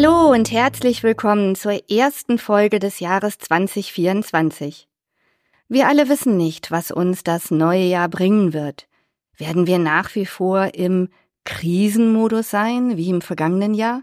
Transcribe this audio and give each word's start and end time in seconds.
Hallo 0.00 0.30
und 0.30 0.52
herzlich 0.52 1.02
willkommen 1.02 1.56
zur 1.56 1.90
ersten 1.90 2.38
Folge 2.38 2.78
des 2.78 3.00
Jahres 3.00 3.36
2024. 3.38 4.86
Wir 5.68 5.88
alle 5.88 6.08
wissen 6.08 6.36
nicht, 6.36 6.70
was 6.70 6.92
uns 6.92 7.24
das 7.24 7.50
neue 7.50 7.82
Jahr 7.82 8.08
bringen 8.08 8.52
wird. 8.52 8.86
Werden 9.36 9.66
wir 9.66 9.80
nach 9.80 10.14
wie 10.14 10.24
vor 10.24 10.72
im 10.72 11.08
Krisenmodus 11.44 12.48
sein, 12.48 12.96
wie 12.96 13.10
im 13.10 13.22
vergangenen 13.22 13.74
Jahr? 13.74 14.02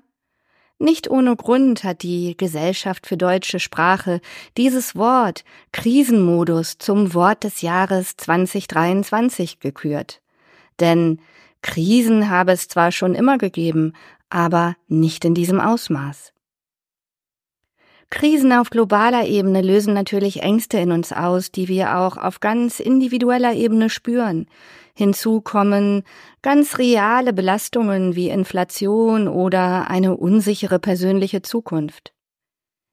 Nicht 0.79 1.09
ohne 1.09 1.37
Grund 1.37 1.85
hat 1.85 2.03
die 2.03 2.35
Gesellschaft 2.35 3.07
für 3.07 3.15
deutsche 3.15 3.62
Sprache 3.62 4.20
dieses 4.57 4.98
Wort 4.98 5.45
Krisenmodus 5.71 6.77
zum 6.77 7.13
Wort 7.13 7.45
des 7.45 7.62
Jahres 7.62 8.17
2023 8.17 9.62
gekürt. 9.62 10.20
Denn 10.81 11.21
Krisen 11.65 12.29
habe 12.29 12.51
es 12.51 12.67
zwar 12.67 12.91
schon 12.91 13.15
immer 13.15 13.39
gegeben, 13.39 13.93
aber 14.35 14.75
nicht 14.89 15.23
in 15.23 15.34
diesem 15.34 15.62
Ausmaß. 15.62 16.34
Krisen 18.09 18.52
auf 18.52 18.70
globaler 18.70 19.26
Ebene 19.26 19.62
lösen 19.62 19.93
natürlich 19.93 20.43
Ängste 20.43 20.77
in 20.77 20.91
uns 20.91 21.13
aus, 21.13 21.52
die 21.52 21.70
wir 21.70 21.98
auch 21.98 22.17
auf 22.17 22.41
ganz 22.41 22.81
individueller 22.81 23.53
Ebene 23.53 23.90
spüren. 23.90 24.48
Hinzu 24.93 25.40
kommen 25.40 26.03
ganz 26.41 26.77
reale 26.77 27.31
Belastungen 27.31 28.16
wie 28.16 28.29
Inflation 28.29 29.29
oder 29.29 29.90
eine 29.90 30.17
unsichere 30.17 30.79
persönliche 30.79 31.41
Zukunft. 31.41 32.13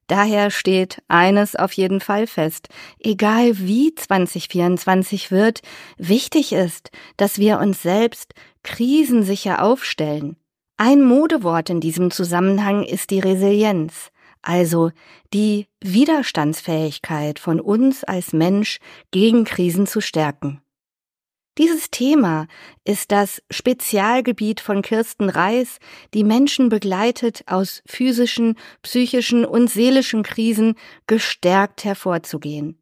Daher 0.06 0.50
steht 0.50 1.02
eines 1.08 1.56
auf 1.56 1.72
jeden 1.72 2.00
Fall 2.00 2.28
fest. 2.28 2.68
Egal 3.00 3.58
wie 3.58 3.94
2024 3.94 5.32
wird, 5.32 5.60
wichtig 5.96 6.52
ist, 6.52 6.90
dass 7.16 7.38
wir 7.38 7.58
uns 7.58 7.82
selbst 7.82 8.34
krisensicher 8.62 9.62
aufstellen. 9.62 10.36
Ein 10.84 11.04
Modewort 11.04 11.70
in 11.70 11.78
diesem 11.78 12.10
Zusammenhang 12.10 12.82
ist 12.82 13.10
die 13.10 13.20
Resilienz, 13.20 14.10
also 14.42 14.90
die 15.32 15.68
Widerstandsfähigkeit 15.80 17.38
von 17.38 17.60
uns 17.60 18.02
als 18.02 18.32
Mensch 18.32 18.80
gegen 19.12 19.44
Krisen 19.44 19.86
zu 19.86 20.00
stärken. 20.00 20.60
Dieses 21.56 21.92
Thema 21.92 22.48
ist 22.84 23.12
das 23.12 23.40
Spezialgebiet 23.48 24.58
von 24.58 24.82
Kirsten 24.82 25.28
Reis, 25.28 25.78
die 26.14 26.24
Menschen 26.24 26.68
begleitet, 26.68 27.44
aus 27.46 27.84
physischen, 27.86 28.56
psychischen 28.82 29.44
und 29.44 29.70
seelischen 29.70 30.24
Krisen 30.24 30.74
gestärkt 31.06 31.84
hervorzugehen. 31.84 32.81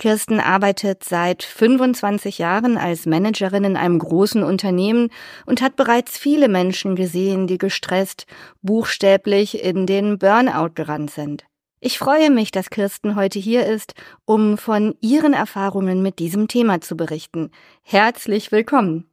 Kirsten 0.00 0.40
arbeitet 0.40 1.04
seit 1.04 1.42
25 1.42 2.38
Jahren 2.38 2.78
als 2.78 3.04
Managerin 3.04 3.64
in 3.64 3.76
einem 3.76 3.98
großen 3.98 4.42
Unternehmen 4.42 5.10
und 5.44 5.60
hat 5.60 5.76
bereits 5.76 6.16
viele 6.16 6.48
Menschen 6.48 6.96
gesehen, 6.96 7.46
die 7.46 7.58
gestresst, 7.58 8.26
buchstäblich 8.62 9.62
in 9.62 9.84
den 9.84 10.18
Burnout 10.18 10.70
gerannt 10.74 11.10
sind. 11.10 11.44
Ich 11.80 11.98
freue 11.98 12.30
mich, 12.30 12.50
dass 12.50 12.70
Kirsten 12.70 13.14
heute 13.14 13.38
hier 13.38 13.66
ist, 13.66 13.92
um 14.24 14.56
von 14.56 14.94
ihren 15.02 15.34
Erfahrungen 15.34 16.00
mit 16.00 16.18
diesem 16.18 16.48
Thema 16.48 16.80
zu 16.80 16.96
berichten. 16.96 17.50
Herzlich 17.82 18.50
willkommen. 18.52 19.09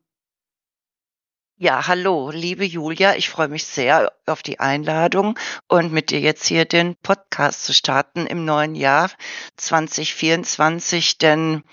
Ja, 1.59 1.87
hallo, 1.87 2.29
liebe 2.29 2.65
Julia, 2.65 3.15
ich 3.15 3.29
freue 3.29 3.47
mich 3.47 3.65
sehr 3.65 4.13
auf 4.27 4.43
die 4.43 4.59
Einladung 4.59 5.39
und 5.67 5.91
mit 5.91 6.11
dir 6.11 6.19
jetzt 6.19 6.45
hier 6.45 6.65
den 6.65 6.95
Podcast 6.97 7.65
zu 7.65 7.73
starten 7.73 8.27
im 8.27 8.45
neuen 8.45 8.75
Jahr 8.75 9.09
2024, 9.55 11.17
denn 11.17 11.63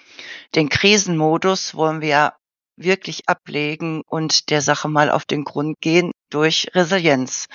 den 0.54 0.70
Krisenmodus 0.70 1.74
wollen 1.74 2.00
wir 2.00 2.32
wirklich 2.76 3.28
ablegen 3.28 4.00
und 4.06 4.48
der 4.48 4.62
Sache 4.62 4.88
mal 4.88 5.10
auf 5.10 5.26
den 5.26 5.44
Grund 5.44 5.76
gehen 5.82 6.12
durch 6.30 6.70
Resilienz. 6.72 7.48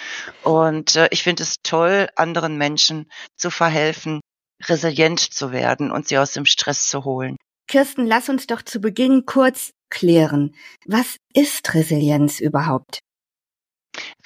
Und 0.44 0.98
äh, 0.98 1.08
ich 1.10 1.24
finde 1.24 1.42
es 1.42 1.56
toll, 1.64 2.10
anderen 2.16 2.60
Menschen 2.60 3.10
zu 3.38 3.50
verhelfen, 3.50 4.22
resilient 4.66 5.20
zu 5.20 5.52
werden 5.52 5.92
und 5.92 6.08
sie 6.08 6.20
aus 6.20 6.34
dem 6.34 6.46
Stress 6.46 6.90
zu 6.90 7.06
holen. 7.06 7.38
Kirsten, 7.68 8.06
lass 8.06 8.30
uns 8.30 8.46
doch 8.46 8.62
zu 8.62 8.80
Beginn 8.80 9.26
kurz 9.26 9.72
klären. 9.90 10.56
Was 10.86 11.18
ist 11.34 11.74
Resilienz 11.74 12.40
überhaupt? 12.40 13.00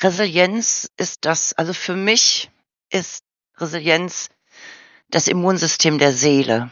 Resilienz 0.01 0.90
ist 0.97 1.25
das, 1.25 1.53
also 1.53 1.74
für 1.74 1.96
mich 1.96 2.51
ist 2.91 3.24
Resilienz 3.57 4.29
das 5.09 5.28
Immunsystem 5.28 6.00
der 6.00 6.12
Seele. 6.12 6.72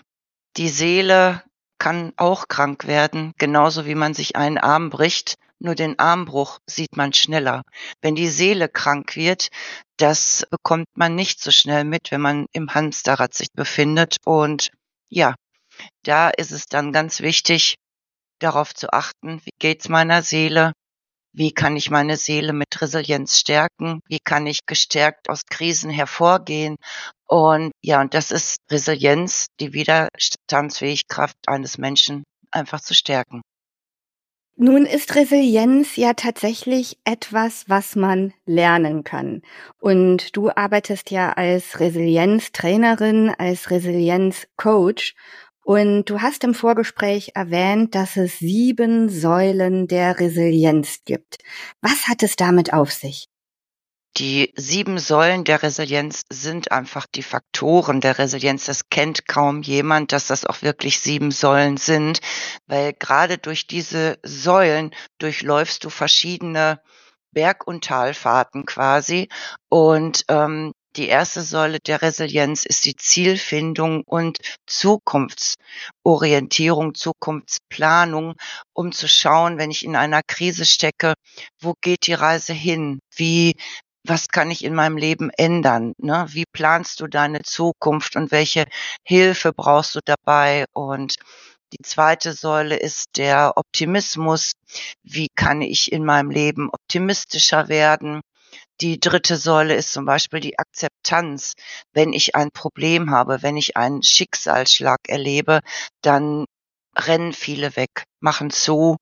Die 0.57 0.69
Seele 0.69 1.43
kann 1.77 2.13
auch 2.17 2.47
krank 2.47 2.85
werden, 2.87 3.33
genauso 3.37 3.85
wie 3.85 3.95
man 3.95 4.13
sich 4.13 4.35
einen 4.35 4.57
Arm 4.57 4.89
bricht. 4.89 5.35
Nur 5.59 5.75
den 5.75 5.99
Armbruch 5.99 6.59
sieht 6.65 6.97
man 6.97 7.13
schneller. 7.13 7.61
Wenn 8.01 8.15
die 8.15 8.27
Seele 8.27 8.67
krank 8.67 9.15
wird, 9.15 9.49
das 9.97 10.45
bekommt 10.49 10.87
man 10.95 11.15
nicht 11.15 11.39
so 11.39 11.51
schnell 11.51 11.83
mit, 11.83 12.11
wenn 12.11 12.21
man 12.21 12.47
im 12.51 12.73
Hamsterrad 12.73 13.33
sich 13.33 13.51
befindet. 13.53 14.17
Und 14.25 14.69
ja, 15.09 15.35
da 16.03 16.29
ist 16.29 16.51
es 16.51 16.65
dann 16.65 16.91
ganz 16.91 17.21
wichtig, 17.21 17.75
darauf 18.43 18.73
zu 18.73 18.91
achten, 18.91 19.41
wie 19.45 19.51
geht's 19.59 19.89
meiner 19.89 20.21
Seele? 20.21 20.73
Wie 21.33 21.53
kann 21.53 21.77
ich 21.77 21.89
meine 21.89 22.17
Seele 22.17 22.51
mit 22.51 22.81
Resilienz 22.81 23.37
stärken? 23.39 24.01
Wie 24.07 24.19
kann 24.23 24.47
ich 24.47 24.65
gestärkt 24.65 25.29
aus 25.29 25.45
Krisen 25.45 25.89
hervorgehen? 25.89 26.75
Und 27.25 27.71
ja, 27.81 28.01
und 28.01 28.13
das 28.13 28.31
ist 28.31 28.57
Resilienz, 28.69 29.47
die 29.61 29.73
Widerstandsfähigkeit 29.73 31.31
eines 31.47 31.77
Menschen 31.77 32.23
einfach 32.51 32.81
zu 32.81 32.93
stärken. 32.93 33.41
Nun 34.57 34.85
ist 34.85 35.15
Resilienz 35.15 35.95
ja 35.95 36.13
tatsächlich 36.13 36.99
etwas, 37.05 37.67
was 37.67 37.95
man 37.95 38.33
lernen 38.45 39.03
kann. 39.03 39.41
Und 39.79 40.35
du 40.35 40.51
arbeitest 40.51 41.09
ja 41.09 41.31
als 41.31 41.79
Resilienztrainerin, 41.79 43.33
als 43.37 43.71
Resilienzcoach. 43.71 45.15
Und 45.71 46.09
du 46.09 46.19
hast 46.19 46.43
im 46.43 46.53
Vorgespräch 46.53 47.31
erwähnt, 47.33 47.95
dass 47.95 48.17
es 48.17 48.39
sieben 48.39 49.07
Säulen 49.07 49.87
der 49.87 50.19
Resilienz 50.19 50.99
gibt. 51.05 51.37
Was 51.79 52.09
hat 52.09 52.23
es 52.23 52.35
damit 52.35 52.73
auf 52.73 52.91
sich? 52.91 53.29
Die 54.17 54.51
sieben 54.57 54.99
Säulen 54.99 55.45
der 55.45 55.63
Resilienz 55.63 56.23
sind 56.29 56.73
einfach 56.73 57.05
die 57.05 57.23
Faktoren 57.23 58.01
der 58.01 58.17
Resilienz. 58.17 58.65
Das 58.65 58.89
kennt 58.89 59.29
kaum 59.29 59.61
jemand, 59.61 60.11
dass 60.11 60.27
das 60.27 60.45
auch 60.45 60.61
wirklich 60.61 60.99
sieben 60.99 61.31
Säulen 61.31 61.77
sind, 61.77 62.19
weil 62.67 62.91
gerade 62.91 63.37
durch 63.37 63.65
diese 63.65 64.19
Säulen 64.23 64.93
durchläufst 65.19 65.85
du 65.85 65.89
verschiedene 65.89 66.81
Berg- 67.31 67.65
und 67.65 67.85
Talfahrten 67.85 68.65
quasi. 68.65 69.29
Und 69.69 70.25
ähm, 70.27 70.73
die 70.95 71.07
erste 71.07 71.41
Säule 71.41 71.79
der 71.79 72.01
Resilienz 72.01 72.65
ist 72.65 72.85
die 72.85 72.95
Zielfindung 72.95 74.03
und 74.05 74.39
Zukunftsorientierung, 74.65 76.95
Zukunftsplanung, 76.95 78.35
um 78.73 78.91
zu 78.91 79.07
schauen, 79.07 79.57
wenn 79.57 79.71
ich 79.71 79.85
in 79.85 79.95
einer 79.95 80.21
Krise 80.23 80.65
stecke, 80.65 81.13
wo 81.59 81.75
geht 81.81 82.07
die 82.07 82.13
Reise 82.13 82.53
hin? 82.53 82.99
Wie 83.15 83.55
was 84.03 84.29
kann 84.29 84.49
ich 84.49 84.63
in 84.63 84.73
meinem 84.73 84.97
Leben 84.97 85.29
ändern? 85.29 85.93
Ne? 85.97 86.25
Wie 86.29 86.45
planst 86.51 86.99
du 86.99 87.07
deine 87.07 87.41
Zukunft 87.43 88.15
und 88.15 88.31
welche 88.31 88.65
Hilfe 89.03 89.53
brauchst 89.53 89.95
du 89.95 89.99
dabei? 90.03 90.65
Und 90.73 91.15
die 91.73 91.83
zweite 91.83 92.33
Säule 92.33 92.77
ist 92.77 93.17
der 93.17 93.53
Optimismus. 93.55 94.53
Wie 95.03 95.27
kann 95.35 95.61
ich 95.61 95.91
in 95.91 96.03
meinem 96.03 96.31
Leben 96.31 96.69
optimistischer 96.71 97.69
werden? 97.69 98.21
Die 98.81 98.99
dritte 98.99 99.37
Säule 99.37 99.75
ist 99.75 99.93
zum 99.93 100.05
Beispiel 100.05 100.39
die 100.39 100.57
Akzeptanz. 100.57 101.53
Wenn 101.93 102.13
ich 102.13 102.35
ein 102.35 102.49
Problem 102.51 103.11
habe, 103.11 103.43
wenn 103.43 103.55
ich 103.55 103.77
einen 103.77 104.01
Schicksalsschlag 104.01 104.97
erlebe, 105.07 105.61
dann 106.01 106.45
rennen 106.97 107.31
viele 107.31 107.75
weg, 107.75 108.05
machen 108.19 108.49
zu, 108.49 108.97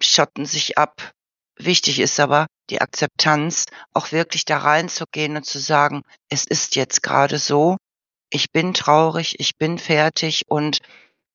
schotten 0.00 0.46
sich 0.46 0.78
ab. 0.78 1.12
Wichtig 1.56 2.00
ist 2.00 2.18
aber 2.18 2.46
die 2.70 2.80
Akzeptanz, 2.80 3.66
auch 3.92 4.10
wirklich 4.10 4.44
da 4.44 4.58
reinzugehen 4.58 5.36
und 5.36 5.46
zu 5.46 5.60
sagen, 5.60 6.02
es 6.28 6.44
ist 6.44 6.74
jetzt 6.74 7.04
gerade 7.04 7.38
so, 7.38 7.76
ich 8.30 8.50
bin 8.50 8.74
traurig, 8.74 9.38
ich 9.38 9.56
bin 9.58 9.78
fertig 9.78 10.42
und 10.48 10.78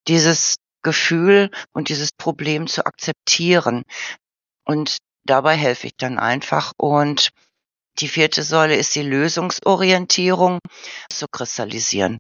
dieses 0.10 0.56
Gefühl 0.82 1.50
und 1.72 1.88
dieses 1.88 2.12
Problem 2.12 2.68
zu 2.68 2.86
akzeptieren. 2.86 3.84
Und 4.66 4.98
dabei 5.30 5.56
helfe 5.56 5.88
ich 5.88 5.96
dann 5.98 6.20
einfach. 6.20 6.74
Und 6.78 7.30
die 8.00 8.08
vierte 8.08 8.44
Säule 8.44 8.76
ist 8.76 8.96
die 8.96 9.04
Lösungsorientierung 9.04 10.60
zu 11.10 11.28
kristallisieren. 11.28 12.18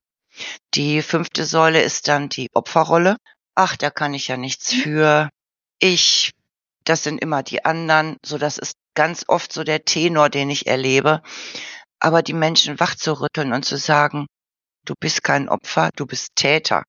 Die 0.74 1.02
fünfte 1.02 1.46
Säule 1.46 1.82
ist 1.82 2.08
dann 2.08 2.30
die 2.30 2.50
Opferrolle. 2.54 3.18
Ach, 3.56 3.76
da 3.76 3.90
kann 3.90 4.14
ich 4.14 4.28
ja 4.28 4.38
nichts 4.38 4.74
mhm. 4.74 4.82
für. 4.82 5.30
Ich, 5.80 6.32
das 6.84 7.04
sind 7.04 7.20
immer 7.20 7.44
die 7.44 7.66
anderen. 7.66 8.18
So, 8.24 8.38
das 8.38 8.58
ist 8.58 8.74
ganz 8.96 9.26
oft 9.28 9.52
so 9.52 9.64
der 9.64 9.86
Tenor, 9.86 10.30
den 10.30 10.50
ich 10.50 10.68
erlebe. 10.68 11.22
Aber 12.00 12.22
die 12.22 12.34
Menschen 12.34 12.80
wach 12.80 12.96
zu 12.96 13.20
rütteln 13.20 13.54
und 13.54 13.64
zu 13.64 13.78
sagen, 13.78 14.28
du 14.86 14.94
bist 15.00 15.24
kein 15.24 15.50
Opfer, 15.50 15.90
du 15.96 16.06
bist 16.06 16.36
Täter. 16.36 16.84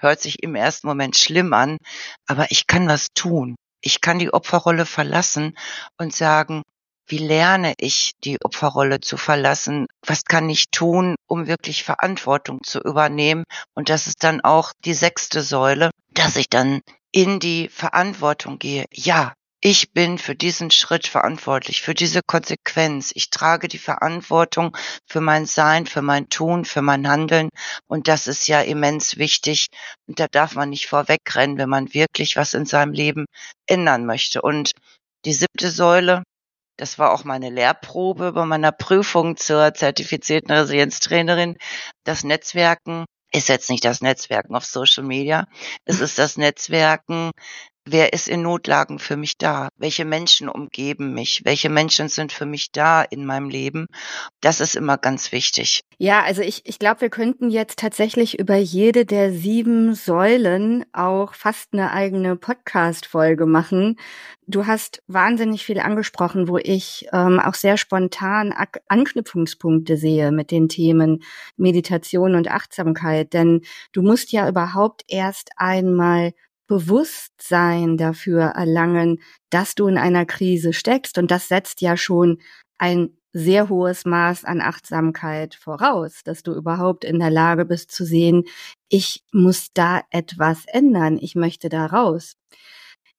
Hört 0.00 0.20
sich 0.20 0.42
im 0.42 0.54
ersten 0.54 0.86
Moment 0.86 1.16
schlimm 1.16 1.52
an, 1.52 1.78
aber 2.26 2.50
ich 2.50 2.66
kann 2.66 2.88
was 2.88 3.08
tun. 3.14 3.56
Ich 3.80 4.00
kann 4.00 4.18
die 4.18 4.32
Opferrolle 4.32 4.86
verlassen 4.86 5.56
und 5.96 6.14
sagen, 6.14 6.62
wie 7.06 7.18
lerne 7.18 7.72
ich, 7.78 8.12
die 8.22 8.38
Opferrolle 8.42 9.00
zu 9.00 9.16
verlassen? 9.16 9.86
Was 10.04 10.24
kann 10.24 10.50
ich 10.50 10.70
tun, 10.70 11.16
um 11.26 11.46
wirklich 11.46 11.82
Verantwortung 11.82 12.62
zu 12.62 12.80
übernehmen? 12.80 13.44
Und 13.74 13.88
das 13.88 14.06
ist 14.06 14.24
dann 14.24 14.42
auch 14.42 14.72
die 14.84 14.94
sechste 14.94 15.42
Säule, 15.42 15.90
dass 16.10 16.36
ich 16.36 16.50
dann 16.50 16.80
in 17.10 17.40
die 17.40 17.68
Verantwortung 17.68 18.58
gehe. 18.58 18.84
Ja, 18.92 19.32
ich 19.60 19.92
bin 19.92 20.18
für 20.18 20.36
diesen 20.36 20.70
Schritt 20.70 21.08
verantwortlich, 21.08 21.82
für 21.82 21.94
diese 21.94 22.20
Konsequenz. 22.22 23.10
Ich 23.14 23.30
trage 23.30 23.66
die 23.66 23.78
Verantwortung 23.78 24.76
für 25.04 25.20
mein 25.20 25.46
Sein, 25.46 25.86
für 25.86 26.02
mein 26.02 26.28
Tun, 26.28 26.64
für 26.64 26.82
mein 26.82 27.08
Handeln. 27.08 27.48
Und 27.88 28.06
das 28.06 28.28
ist 28.28 28.46
ja 28.46 28.60
immens 28.60 29.16
wichtig. 29.16 29.66
Und 30.06 30.20
da 30.20 30.26
darf 30.30 30.54
man 30.54 30.70
nicht 30.70 30.86
vorwegrennen, 30.86 31.58
wenn 31.58 31.68
man 31.68 31.92
wirklich 31.92 32.36
was 32.36 32.54
in 32.54 32.66
seinem 32.66 32.92
Leben 32.92 33.26
ändern 33.66 34.06
möchte. 34.06 34.42
Und 34.42 34.72
die 35.24 35.32
siebte 35.32 35.70
Säule, 35.70 36.22
das 36.76 37.00
war 37.00 37.12
auch 37.12 37.24
meine 37.24 37.50
Lehrprobe 37.50 38.32
bei 38.32 38.44
meiner 38.44 38.70
Prüfung 38.70 39.36
zur 39.36 39.74
zertifizierten 39.74 40.52
Resilienztrainerin, 40.52 41.56
das 42.04 42.22
Netzwerken 42.22 43.06
ist 43.32 43.48
jetzt 43.48 43.68
nicht 43.68 43.84
das 43.84 44.00
Netzwerken 44.00 44.54
auf 44.54 44.64
Social 44.64 45.04
Media. 45.04 45.46
Es 45.84 46.00
ist 46.00 46.18
das 46.18 46.36
Netzwerken 46.36 47.32
wer 47.90 48.12
ist 48.12 48.28
in 48.28 48.42
Notlagen 48.42 48.98
für 48.98 49.16
mich 49.16 49.38
da? 49.38 49.68
Welche 49.76 50.04
Menschen 50.04 50.48
umgeben 50.48 51.14
mich? 51.14 51.42
Welche 51.44 51.68
Menschen 51.68 52.08
sind 52.08 52.32
für 52.32 52.46
mich 52.46 52.72
da 52.72 53.02
in 53.02 53.24
meinem 53.24 53.48
Leben? 53.48 53.86
Das 54.40 54.60
ist 54.60 54.76
immer 54.76 54.98
ganz 54.98 55.32
wichtig. 55.32 55.80
Ja, 55.98 56.22
also 56.22 56.42
ich, 56.42 56.62
ich 56.64 56.78
glaube, 56.78 57.00
wir 57.00 57.10
könnten 57.10 57.50
jetzt 57.50 57.78
tatsächlich 57.78 58.38
über 58.38 58.56
jede 58.56 59.04
der 59.04 59.32
sieben 59.32 59.94
Säulen 59.94 60.84
auch 60.92 61.34
fast 61.34 61.72
eine 61.72 61.92
eigene 61.92 62.36
Podcast-Folge 62.36 63.46
machen. 63.46 63.96
Du 64.46 64.66
hast 64.66 65.02
wahnsinnig 65.08 65.64
viel 65.64 65.80
angesprochen, 65.80 66.48
wo 66.48 66.56
ich 66.56 67.06
ähm, 67.12 67.40
auch 67.40 67.54
sehr 67.54 67.76
spontan 67.76 68.52
Ak 68.52 68.80
Anknüpfungspunkte 68.88 69.96
sehe 69.96 70.32
mit 70.32 70.50
den 70.50 70.68
Themen 70.68 71.22
Meditation 71.56 72.34
und 72.34 72.48
Achtsamkeit. 72.48 73.32
Denn 73.32 73.62
du 73.92 74.02
musst 74.02 74.32
ja 74.32 74.48
überhaupt 74.48 75.04
erst 75.08 75.50
einmal 75.56 76.32
Bewusstsein 76.68 77.96
dafür 77.96 78.42
erlangen, 78.42 79.20
dass 79.50 79.74
du 79.74 79.88
in 79.88 79.98
einer 79.98 80.26
Krise 80.26 80.72
steckst. 80.72 81.18
Und 81.18 81.30
das 81.32 81.48
setzt 81.48 81.80
ja 81.80 81.96
schon 81.96 82.38
ein 82.78 83.18
sehr 83.32 83.68
hohes 83.68 84.04
Maß 84.04 84.44
an 84.44 84.60
Achtsamkeit 84.60 85.54
voraus, 85.54 86.22
dass 86.24 86.42
du 86.42 86.52
überhaupt 86.52 87.04
in 87.04 87.18
der 87.18 87.30
Lage 87.30 87.64
bist 87.64 87.90
zu 87.90 88.04
sehen, 88.04 88.44
ich 88.88 89.24
muss 89.32 89.68
da 89.74 90.02
etwas 90.10 90.64
ändern, 90.66 91.18
ich 91.20 91.34
möchte 91.34 91.68
da 91.68 91.86
raus. 91.86 92.36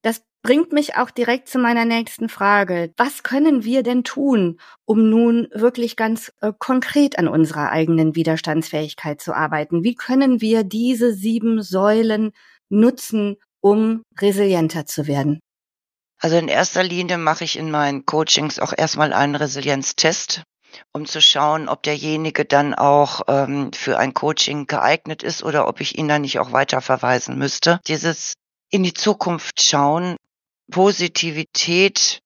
Das 0.02 0.22
bringt 0.42 0.72
mich 0.72 0.96
auch 0.96 1.10
direkt 1.10 1.48
zu 1.48 1.58
meiner 1.58 1.84
nächsten 1.84 2.28
Frage. 2.28 2.92
Was 2.96 3.22
können 3.22 3.64
wir 3.64 3.82
denn 3.82 4.04
tun, 4.04 4.58
um 4.84 5.10
nun 5.10 5.48
wirklich 5.52 5.96
ganz 5.96 6.32
äh, 6.40 6.52
konkret 6.58 7.18
an 7.18 7.28
unserer 7.28 7.70
eigenen 7.70 8.16
Widerstandsfähigkeit 8.16 9.20
zu 9.20 9.34
arbeiten? 9.34 9.84
Wie 9.84 9.94
können 9.94 10.40
wir 10.40 10.64
diese 10.64 11.12
sieben 11.12 11.62
Säulen 11.62 12.32
nutzen, 12.70 13.36
um 13.60 14.02
resilienter 14.18 14.86
zu 14.86 15.06
werden? 15.06 15.40
Also 16.18 16.36
in 16.36 16.48
erster 16.48 16.82
Linie 16.82 17.18
mache 17.18 17.44
ich 17.44 17.56
in 17.56 17.70
meinen 17.70 18.04
Coachings 18.04 18.58
auch 18.58 18.72
erstmal 18.76 19.12
einen 19.12 19.36
Resilienztest, 19.36 20.42
um 20.92 21.06
zu 21.06 21.20
schauen, 21.22 21.68
ob 21.68 21.82
derjenige 21.82 22.44
dann 22.44 22.74
auch 22.74 23.22
ähm, 23.26 23.72
für 23.72 23.98
ein 23.98 24.12
Coaching 24.12 24.66
geeignet 24.66 25.22
ist 25.22 25.42
oder 25.42 25.66
ob 25.66 25.80
ich 25.80 25.96
ihn 25.96 26.08
dann 26.08 26.22
nicht 26.22 26.38
auch 26.38 26.52
weiter 26.52 26.80
verweisen 26.80 27.38
müsste. 27.38 27.80
Dieses 27.86 28.34
in 28.70 28.82
die 28.82 28.94
Zukunft 28.94 29.62
schauen, 29.62 30.16
Positivität 30.70 32.20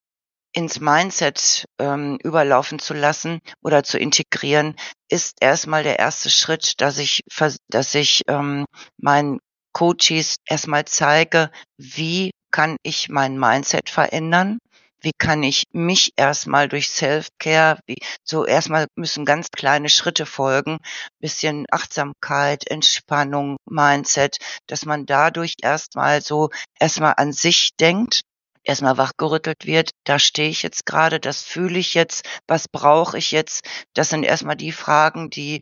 ins 0.53 0.79
Mindset 0.79 1.65
ähm, 1.79 2.17
überlaufen 2.23 2.79
zu 2.79 2.93
lassen 2.93 3.39
oder 3.61 3.83
zu 3.83 3.97
integrieren, 3.97 4.75
ist 5.09 5.35
erstmal 5.41 5.83
der 5.83 5.99
erste 5.99 6.29
Schritt, 6.29 6.79
dass 6.79 6.97
ich, 6.97 7.21
dass 7.69 7.93
ich 7.93 8.21
ähm, 8.27 8.65
mein 8.97 9.39
Coaches 9.75 10.37
erstmal 10.45 10.85
zeige, 10.85 11.51
wie 11.77 12.31
kann 12.49 12.77
ich 12.81 13.09
mein 13.09 13.37
Mindset 13.37 13.89
verändern? 13.89 14.59
Wie 15.01 15.11
kann 15.17 15.43
ich 15.43 15.65
mich 15.73 16.13
erstmal 16.15 16.69
durch 16.69 16.89
Self-Care, 16.89 17.79
so 18.23 18.45
erstmal 18.45 18.87
müssen 18.95 19.25
ganz 19.25 19.49
kleine 19.51 19.89
Schritte 19.89 20.25
folgen, 20.25 20.77
bisschen 21.19 21.65
Achtsamkeit, 21.69 22.65
Entspannung, 22.71 23.57
Mindset, 23.69 24.37
dass 24.67 24.85
man 24.85 25.05
dadurch 25.05 25.55
erstmal 25.61 26.21
so 26.21 26.51
erstmal 26.79 27.15
an 27.17 27.33
sich 27.33 27.71
denkt 27.77 28.21
erstmal 28.63 28.97
wachgerüttelt 28.97 29.65
wird, 29.65 29.91
da 30.05 30.19
stehe 30.19 30.49
ich 30.49 30.63
jetzt 30.63 30.85
gerade, 30.85 31.19
das 31.19 31.43
fühle 31.43 31.77
ich 31.77 31.93
jetzt, 31.93 32.25
was 32.47 32.67
brauche 32.67 33.17
ich 33.17 33.31
jetzt? 33.31 33.63
Das 33.93 34.09
sind 34.09 34.23
erstmal 34.23 34.55
die 34.55 34.71
Fragen, 34.71 35.29
die 35.29 35.61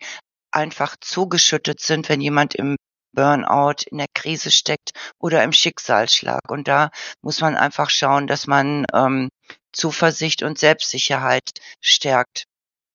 einfach 0.52 0.96
zugeschüttet 1.02 1.82
sind, 1.82 2.08
wenn 2.10 2.22
jemand 2.22 2.56
im 2.56 2.78
Burnout, 3.14 3.86
in 3.90 3.98
der 4.00 4.08
Krise 4.14 4.52
steckt 4.52 4.92
oder 5.20 5.44
im 5.44 5.54
Schicksalsschlag. 5.54 6.50
Und 6.50 6.68
da 6.68 6.90
muss 7.22 7.42
man 7.42 7.56
einfach 7.56 7.90
schauen, 7.90 8.28
dass 8.28 8.48
man 8.48 8.86
ähm, 8.94 9.30
Zuversicht 9.72 10.44
und 10.44 10.60
Selbstsicherheit 10.60 11.52
stärkt. 11.82 12.46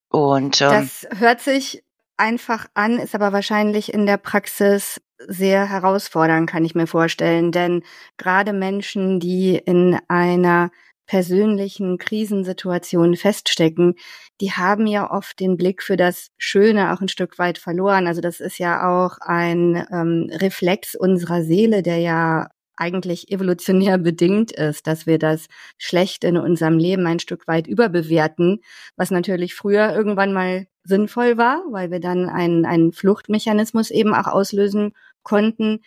Und 0.08 0.60
ähm, 0.60 0.70
das 0.70 1.06
hört 1.18 1.40
sich 1.40 1.82
einfach 2.16 2.66
an, 2.74 2.98
ist 2.98 3.14
aber 3.14 3.32
wahrscheinlich 3.32 3.92
in 3.92 4.06
der 4.06 4.16
Praxis 4.16 5.00
sehr 5.26 5.68
herausfordernd, 5.68 6.48
kann 6.48 6.64
ich 6.64 6.74
mir 6.74 6.86
vorstellen. 6.86 7.52
Denn 7.52 7.82
gerade 8.16 8.52
Menschen, 8.52 9.20
die 9.20 9.56
in 9.56 9.98
einer 10.08 10.70
persönlichen 11.08 11.98
Krisensituationen 11.98 13.16
feststecken, 13.16 13.94
die 14.40 14.52
haben 14.52 14.86
ja 14.86 15.10
oft 15.10 15.40
den 15.40 15.56
Blick 15.56 15.82
für 15.82 15.96
das 15.96 16.28
Schöne 16.36 16.92
auch 16.92 17.00
ein 17.00 17.08
Stück 17.08 17.38
weit 17.38 17.58
verloren. 17.58 18.06
Also 18.06 18.20
das 18.20 18.38
ist 18.38 18.58
ja 18.58 18.88
auch 18.88 19.18
ein 19.20 19.86
ähm, 19.90 20.30
Reflex 20.32 20.94
unserer 20.94 21.42
Seele, 21.42 21.82
der 21.82 21.98
ja 21.98 22.48
eigentlich 22.76 23.32
evolutionär 23.32 23.98
bedingt 23.98 24.52
ist, 24.52 24.86
dass 24.86 25.06
wir 25.06 25.18
das 25.18 25.46
Schlechte 25.78 26.28
in 26.28 26.36
unserem 26.36 26.78
Leben 26.78 27.06
ein 27.06 27.18
Stück 27.18 27.48
weit 27.48 27.66
überbewerten, 27.66 28.60
was 28.96 29.10
natürlich 29.10 29.54
früher 29.54 29.94
irgendwann 29.94 30.32
mal 30.32 30.66
sinnvoll 30.84 31.38
war, 31.38 31.64
weil 31.70 31.90
wir 31.90 32.00
dann 32.00 32.28
einen, 32.28 32.64
einen 32.66 32.92
Fluchtmechanismus 32.92 33.90
eben 33.90 34.14
auch 34.14 34.26
auslösen 34.26 34.92
konnten. 35.22 35.80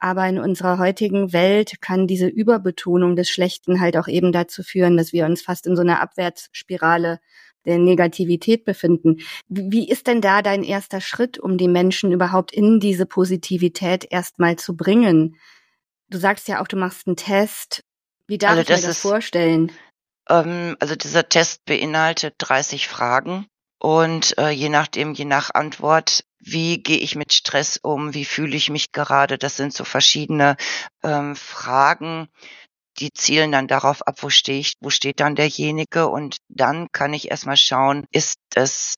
Aber 0.00 0.26
in 0.26 0.38
unserer 0.38 0.78
heutigen 0.78 1.32
Welt 1.32 1.80
kann 1.80 2.06
diese 2.06 2.26
Überbetonung 2.26 3.16
des 3.16 3.30
Schlechten 3.30 3.80
halt 3.80 3.96
auch 3.96 4.08
eben 4.08 4.32
dazu 4.32 4.62
führen, 4.62 4.96
dass 4.96 5.12
wir 5.12 5.26
uns 5.26 5.42
fast 5.42 5.66
in 5.66 5.76
so 5.76 5.82
einer 5.82 6.00
Abwärtsspirale 6.00 7.20
der 7.64 7.78
Negativität 7.78 8.64
befinden. 8.64 9.18
Wie 9.48 9.88
ist 9.88 10.06
denn 10.06 10.20
da 10.20 10.42
dein 10.42 10.62
erster 10.62 11.00
Schritt, 11.00 11.38
um 11.38 11.58
die 11.58 11.68
Menschen 11.68 12.12
überhaupt 12.12 12.52
in 12.52 12.80
diese 12.80 13.06
Positivität 13.06 14.06
erstmal 14.10 14.56
zu 14.56 14.76
bringen? 14.76 15.36
Du 16.08 16.18
sagst 16.18 16.48
ja 16.48 16.62
auch, 16.62 16.68
du 16.68 16.76
machst 16.76 17.06
einen 17.06 17.16
Test. 17.16 17.84
Wie 18.26 18.38
darf 18.38 18.52
also 18.52 18.62
ich 18.62 18.68
mir 18.68 18.74
das 18.76 18.84
ist, 18.84 18.98
vorstellen? 18.98 19.72
Ähm, 20.28 20.76
also 20.80 20.96
dieser 20.96 21.28
Test 21.28 21.64
beinhaltet 21.66 22.34
30 22.38 22.88
Fragen 22.88 23.46
und 23.78 24.36
äh, 24.38 24.50
je 24.50 24.68
nachdem, 24.68 25.12
je 25.12 25.24
nach 25.24 25.50
Antwort, 25.54 26.24
wie 26.52 26.82
gehe 26.82 26.98
ich 26.98 27.16
mit 27.16 27.32
Stress 27.32 27.78
um, 27.82 28.14
wie 28.14 28.24
fühle 28.24 28.56
ich 28.56 28.70
mich 28.70 28.92
gerade, 28.92 29.38
das 29.38 29.56
sind 29.56 29.72
so 29.72 29.84
verschiedene 29.84 30.56
ähm, 31.02 31.36
Fragen, 31.36 32.28
die 32.98 33.12
zielen 33.12 33.52
dann 33.52 33.68
darauf 33.68 34.06
ab, 34.06 34.16
wo 34.22 34.30
stehe 34.30 34.58
ich, 34.58 34.74
wo 34.80 34.90
steht 34.90 35.20
dann 35.20 35.36
derjenige 35.36 36.08
und 36.08 36.38
dann 36.48 36.88
kann 36.92 37.12
ich 37.14 37.30
erstmal 37.30 37.56
schauen, 37.56 38.06
ist 38.10 38.38
es 38.54 38.94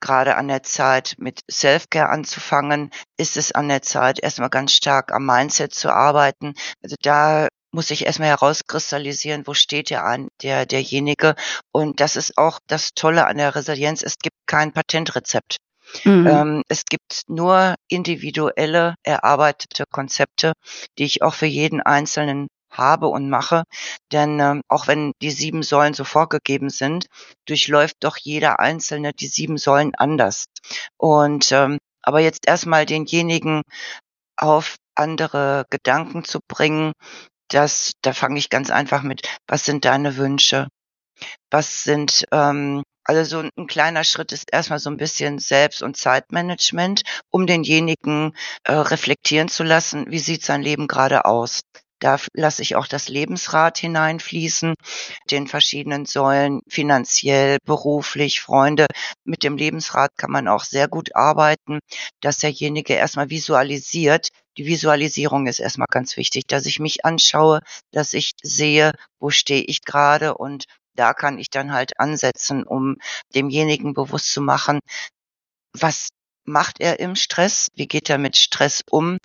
gerade 0.00 0.36
an 0.36 0.48
der 0.48 0.62
Zeit, 0.62 1.14
mit 1.18 1.40
Selfcare 1.50 2.10
anzufangen? 2.10 2.90
Ist 3.16 3.36
es 3.38 3.52
an 3.52 3.68
der 3.68 3.82
Zeit, 3.82 4.18
erstmal 4.22 4.50
ganz 4.50 4.72
stark 4.72 5.12
am 5.12 5.24
Mindset 5.24 5.72
zu 5.72 5.90
arbeiten? 5.90 6.54
Also 6.82 6.96
da 7.00 7.48
muss 7.72 7.90
ich 7.90 8.04
erstmal 8.04 8.28
herauskristallisieren, 8.28 9.46
wo 9.46 9.54
steht 9.54 9.88
der 9.88 10.04
an, 10.04 10.28
der, 10.42 10.66
derjenige. 10.66 11.36
Und 11.72 12.00
das 12.00 12.16
ist 12.16 12.36
auch 12.36 12.58
das 12.66 12.90
Tolle 12.94 13.26
an 13.26 13.38
der 13.38 13.54
Resilienz. 13.54 14.02
Es 14.02 14.18
gibt 14.18 14.36
kein 14.46 14.72
Patentrezept. 14.72 15.56
Mhm. 16.04 16.26
Ähm, 16.26 16.62
es 16.68 16.84
gibt 16.84 17.22
nur 17.28 17.74
individuelle, 17.88 18.94
erarbeitete 19.02 19.84
Konzepte, 19.90 20.52
die 20.98 21.04
ich 21.04 21.22
auch 21.22 21.34
für 21.34 21.46
jeden 21.46 21.80
Einzelnen 21.80 22.48
habe 22.70 23.08
und 23.08 23.28
mache. 23.28 23.64
Denn 24.12 24.40
ähm, 24.40 24.62
auch 24.68 24.86
wenn 24.86 25.12
die 25.20 25.30
sieben 25.30 25.62
Säulen 25.62 25.94
so 25.94 26.04
vorgegeben 26.04 26.70
sind, 26.70 27.06
durchläuft 27.46 27.96
doch 28.00 28.16
jeder 28.16 28.60
Einzelne 28.60 29.12
die 29.12 29.26
sieben 29.26 29.58
Säulen 29.58 29.94
anders. 29.94 30.46
Und 30.96 31.52
ähm, 31.52 31.78
aber 32.02 32.20
jetzt 32.20 32.48
erstmal 32.48 32.86
denjenigen 32.86 33.62
auf 34.36 34.76
andere 34.94 35.66
Gedanken 35.70 36.24
zu 36.24 36.40
bringen, 36.48 36.92
das, 37.48 37.92
da 38.02 38.12
fange 38.12 38.38
ich 38.38 38.50
ganz 38.50 38.70
einfach 38.70 39.02
mit, 39.02 39.28
was 39.46 39.64
sind 39.64 39.84
deine 39.84 40.16
Wünsche? 40.16 40.68
Was 41.50 41.84
sind, 41.84 42.24
ähm, 42.32 42.82
also 43.04 43.24
so 43.24 43.48
ein 43.56 43.66
kleiner 43.66 44.04
Schritt 44.04 44.32
ist 44.32 44.52
erstmal 44.52 44.78
so 44.78 44.90
ein 44.90 44.96
bisschen 44.96 45.38
Selbst- 45.38 45.82
und 45.82 45.96
Zeitmanagement, 45.96 47.02
um 47.30 47.46
denjenigen 47.46 48.36
äh, 48.64 48.72
reflektieren 48.72 49.48
zu 49.48 49.64
lassen, 49.64 50.10
wie 50.10 50.18
sieht 50.18 50.44
sein 50.44 50.62
Leben 50.62 50.86
gerade 50.86 51.24
aus? 51.24 51.62
Da 52.02 52.18
lasse 52.34 52.62
ich 52.62 52.74
auch 52.74 52.88
das 52.88 53.08
Lebensrad 53.08 53.78
hineinfließen, 53.78 54.74
den 55.30 55.46
verschiedenen 55.46 56.04
Säulen, 56.04 56.60
finanziell, 56.68 57.58
beruflich, 57.64 58.40
Freunde. 58.40 58.86
Mit 59.22 59.44
dem 59.44 59.56
Lebensrad 59.56 60.10
kann 60.16 60.32
man 60.32 60.48
auch 60.48 60.64
sehr 60.64 60.88
gut 60.88 61.14
arbeiten, 61.14 61.78
dass 62.20 62.38
derjenige 62.38 62.94
erstmal 62.94 63.30
visualisiert. 63.30 64.30
Die 64.56 64.66
Visualisierung 64.66 65.46
ist 65.46 65.60
erstmal 65.60 65.86
ganz 65.88 66.16
wichtig, 66.16 66.48
dass 66.48 66.66
ich 66.66 66.80
mich 66.80 67.04
anschaue, 67.04 67.60
dass 67.92 68.14
ich 68.14 68.32
sehe, 68.42 68.90
wo 69.20 69.30
stehe 69.30 69.62
ich 69.62 69.82
gerade 69.82 70.34
und 70.34 70.64
da 70.96 71.14
kann 71.14 71.38
ich 71.38 71.50
dann 71.50 71.72
halt 71.72 71.98
ansetzen, 71.98 72.64
um 72.64 72.96
demjenigen 73.34 73.94
bewusst 73.94 74.32
zu 74.32 74.40
machen, 74.40 74.80
was 75.72 76.08
macht 76.44 76.80
er 76.80 77.00
im 77.00 77.14
Stress? 77.16 77.68
Wie 77.74 77.86
geht 77.86 78.10
er 78.10 78.18
mit 78.18 78.36
Stress 78.36 78.82
um? 78.90 79.18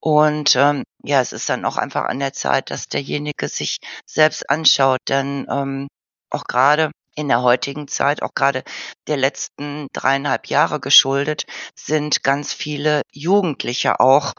Und 0.00 0.54
ähm, 0.56 0.84
ja, 1.02 1.20
es 1.20 1.32
ist 1.32 1.48
dann 1.48 1.64
auch 1.64 1.76
einfach 1.76 2.04
an 2.04 2.18
der 2.18 2.32
Zeit, 2.32 2.70
dass 2.70 2.88
derjenige 2.88 3.48
sich 3.48 3.78
selbst 4.06 4.48
anschaut, 4.50 5.00
denn 5.08 5.46
ähm, 5.50 5.88
auch 6.30 6.44
gerade 6.44 6.90
in 7.18 7.28
der 7.28 7.42
heutigen 7.42 7.88
Zeit, 7.88 8.22
auch 8.22 8.32
gerade 8.34 8.62
der 9.08 9.16
letzten 9.16 9.88
dreieinhalb 9.92 10.46
Jahre 10.46 10.78
geschuldet, 10.78 11.46
sind 11.74 12.22
ganz 12.22 12.52
viele 12.52 13.02
Jugendliche 13.12 13.98
auch 13.98 14.34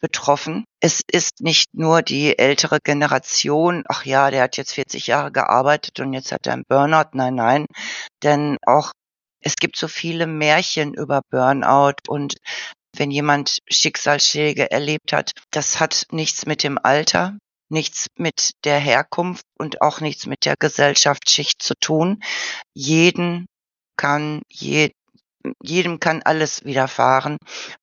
betroffen. 0.00 0.64
Es 0.80 1.00
ist 1.10 1.40
nicht 1.40 1.68
nur 1.72 2.02
die 2.02 2.38
ältere 2.38 2.78
Generation, 2.82 3.84
ach 3.88 4.04
ja, 4.04 4.30
der 4.32 4.42
hat 4.42 4.56
jetzt 4.56 4.74
40 4.74 5.06
Jahre 5.06 5.30
gearbeitet 5.30 6.00
und 6.00 6.12
jetzt 6.12 6.32
hat 6.32 6.46
er 6.46 6.54
einen 6.54 6.64
Burnout. 6.68 7.10
Nein, 7.12 7.36
nein, 7.36 7.66
denn 8.22 8.58
auch 8.66 8.90
es 9.40 9.54
gibt 9.56 9.76
so 9.76 9.86
viele 9.88 10.26
Märchen 10.26 10.92
über 10.94 11.20
Burnout 11.30 11.94
und 12.08 12.34
wenn 12.96 13.10
jemand 13.10 13.58
Schicksalsschläge 13.70 14.70
erlebt 14.70 15.12
hat, 15.12 15.32
das 15.50 15.80
hat 15.80 16.06
nichts 16.10 16.46
mit 16.46 16.62
dem 16.62 16.78
Alter, 16.82 17.38
nichts 17.68 18.06
mit 18.16 18.52
der 18.64 18.78
Herkunft 18.78 19.44
und 19.58 19.80
auch 19.82 20.00
nichts 20.00 20.26
mit 20.26 20.44
der 20.44 20.54
Gesellschaftsschicht 20.58 21.62
zu 21.62 21.74
tun. 21.74 22.22
Jeden 22.72 23.46
kann, 23.96 24.42
je, 24.48 24.90
jedem 25.62 26.00
kann 26.00 26.22
alles 26.22 26.64
widerfahren. 26.64 27.38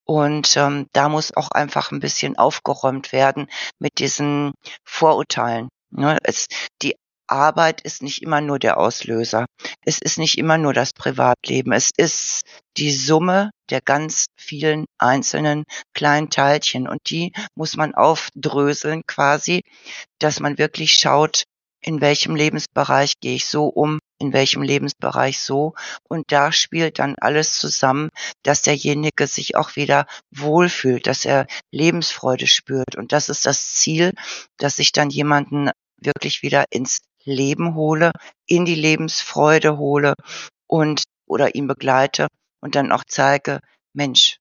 Und 0.06 0.56
ähm, 0.58 0.88
da 0.94 1.10
muss 1.10 1.36
auch 1.36 1.52
einfach 1.52 1.92
ein 1.92 2.00
bisschen 2.00 2.38
aufgeräumt 2.38 3.12
werden 3.12 3.48
mit 3.80 4.00
diesen 4.00 4.54
Vorurteilen. 4.84 5.70
Ne? 5.92 6.18
Es, 6.24 6.48
die 6.82 6.96
Arbeit 7.32 7.82
ist 7.82 8.04
nicht 8.04 8.22
immer 8.22 8.42
nur 8.42 8.60
der 8.60 8.78
Auslöser. 8.78 9.46
Es 9.86 10.00
ist 10.00 10.18
nicht 10.18 10.38
immer 10.38 10.58
nur 10.58 10.74
das 10.74 10.94
Privatleben. 10.94 11.72
Es 11.72 11.90
ist 11.96 12.42
die 12.78 12.92
Summe 12.92 13.52
der 13.70 13.82
ganz 13.82 14.26
vielen 14.36 14.86
einzelnen 14.98 15.64
kleinen 15.94 16.30
Teilchen. 16.30 16.88
Und 16.88 17.10
die 17.10 17.32
muss 17.56 17.78
man 17.78 17.96
aufdröseln 17.96 19.04
quasi, 19.08 19.62
dass 20.20 20.40
man 20.40 20.58
wirklich 20.58 20.94
schaut, 20.94 21.44
in 21.84 22.00
welchem 22.00 22.36
Lebensbereich 22.36 23.14
gehe 23.20 23.36
ich 23.36 23.46
so 23.46 23.66
um, 23.66 24.00
in 24.20 24.34
welchem 24.34 24.62
Lebensbereich 24.62 25.40
so. 25.40 25.74
Und 26.08 26.32
da 26.32 26.52
spielt 26.52 27.00
dann 27.00 27.16
alles 27.20 27.58
zusammen, 27.58 28.10
dass 28.44 28.62
derjenige 28.62 29.26
sich 29.26 29.56
auch 29.56 29.76
wieder 29.76 30.06
wohlfühlt, 30.30 31.08
dass 31.08 31.26
er 31.26 31.48
Lebensfreude 31.72 32.46
spürt. 32.46 32.96
Und 32.96 33.12
das 33.12 33.30
ist 33.30 33.46
das 33.46 33.74
Ziel, 33.74 34.14
dass 34.58 34.80
ich 34.80 34.92
dann 34.92 35.10
jemanden 35.10 35.72
wirklich 35.98 36.42
wieder 36.44 36.66
ins 36.70 37.00
Leben 37.24 37.76
hole, 37.76 38.12
in 38.46 38.66
die 38.66 38.76
Lebensfreude 38.76 39.78
hole 39.78 40.14
und 40.68 41.04
oder 41.26 41.56
ihn 41.56 41.68
begleite 41.68 42.28
und 42.62 42.76
dann 42.76 42.92
auch 42.92 43.04
zeige, 43.08 43.60
Mensch, 43.94 44.38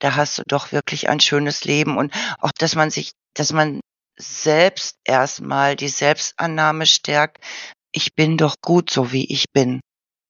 da 0.00 0.16
hast 0.16 0.38
du 0.38 0.42
doch 0.46 0.72
wirklich 0.72 1.08
ein 1.08 1.20
schönes 1.20 1.64
Leben 1.64 1.96
und 1.96 2.14
auch, 2.38 2.52
dass 2.58 2.74
man 2.74 2.90
sich, 2.90 3.12
dass 3.34 3.52
man 3.52 3.80
selbst 4.18 4.96
erstmal 5.04 5.76
die 5.76 5.88
Selbstannahme 5.88 6.86
stärkt, 6.86 7.38
ich 7.92 8.14
bin 8.14 8.36
doch 8.36 8.56
gut 8.60 8.90
so 8.90 9.12
wie 9.12 9.30
ich 9.30 9.46
bin. 9.52 9.80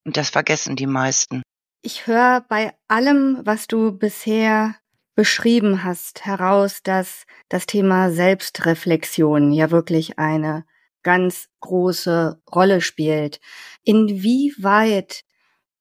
Und 0.05 0.17
das 0.17 0.31
vergessen 0.31 0.77
die 0.77 0.87
meisten. 0.87 1.43
Ich 1.83 2.07
höre 2.07 2.45
bei 2.49 2.75
allem, 2.89 3.41
was 3.45 3.67
du 3.67 3.93
bisher 3.93 4.77
beschrieben 5.15 5.83
hast, 5.83 6.25
heraus, 6.25 6.81
dass 6.83 7.25
das 7.49 7.67
Thema 7.67 8.11
Selbstreflexion 8.11 9.53
ja 9.53 9.71
wirklich 9.71 10.19
eine 10.19 10.65
ganz 11.07 11.47
große 11.61 12.43
Rolle 12.53 12.81
spielt. 12.81 13.39
Inwieweit 13.85 15.23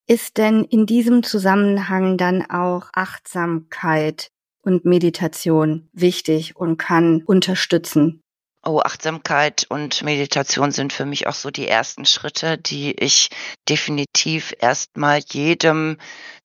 ist 0.05 0.37
denn 0.37 0.63
in 0.63 0.85
diesem 0.85 1.23
Zusammenhang 1.23 2.15
dann 2.15 2.47
auch 2.47 2.91
Achtsamkeit 2.93 4.29
und 4.61 4.85
Meditation 4.85 5.89
wichtig 5.93 6.55
und 6.55 6.77
kann 6.77 7.23
unterstützen? 7.25 8.21
Oh, 8.63 8.81
Achtsamkeit 8.83 9.65
und 9.69 10.03
Meditation 10.03 10.71
sind 10.71 10.93
für 10.93 11.05
mich 11.07 11.25
auch 11.25 11.33
so 11.33 11.49
die 11.49 11.67
ersten 11.67 12.05
Schritte, 12.05 12.59
die 12.59 12.91
ich 12.91 13.29
definitiv 13.67 14.53
erstmal 14.59 15.21
jedem 15.31 15.97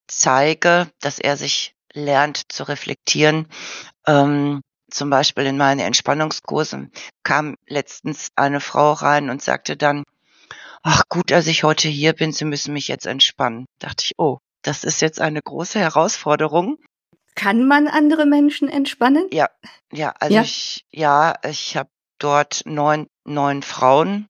zeige, 0.09 0.91
dass 1.01 1.19
er 1.19 1.37
sich 1.37 1.75
lernt 1.93 2.51
zu 2.51 2.65
reflektieren. 2.65 3.47
Ähm, 4.07 4.63
zum 4.91 5.11
Beispiel 5.11 5.45
in 5.47 5.57
meine 5.57 5.85
Entspannungskursen 5.85 6.93
kam 7.23 7.57
letztens 7.67 8.31
eine 8.37 8.61
Frau 8.61 8.93
rein 8.93 9.31
und 9.31 9.43
sagte 9.43 9.77
dann, 9.77 10.05
ach 10.83 11.03
gut, 11.09 11.31
dass 11.31 11.47
ich 11.47 11.65
heute 11.65 11.89
hier 11.89 12.13
bin, 12.13 12.33
Sie 12.33 12.45
müssen 12.45 12.73
mich 12.73 12.89
jetzt 12.89 13.07
entspannen. 13.07 13.67
Dachte 13.79 14.05
ich, 14.05 14.13
oh, 14.19 14.39
das 14.63 14.85
ist 14.85 15.01
jetzt 15.01 15.21
eine 15.21 15.41
große 15.43 15.79
Herausforderung. 15.79 16.79
Kann 17.35 17.67
man 17.67 17.89
andere 17.89 18.27
Menschen 18.27 18.69
entspannen? 18.69 19.27
Ja, 19.33 19.49
ja, 19.93 20.15
also 20.19 20.35
ja. 20.35 20.43
ich, 20.43 20.85
ja, 20.91 21.35
ich 21.49 21.77
habe 21.77 21.89
dort 22.19 22.63
neun, 22.67 23.07
neun 23.25 23.63
Frauen, 23.63 24.29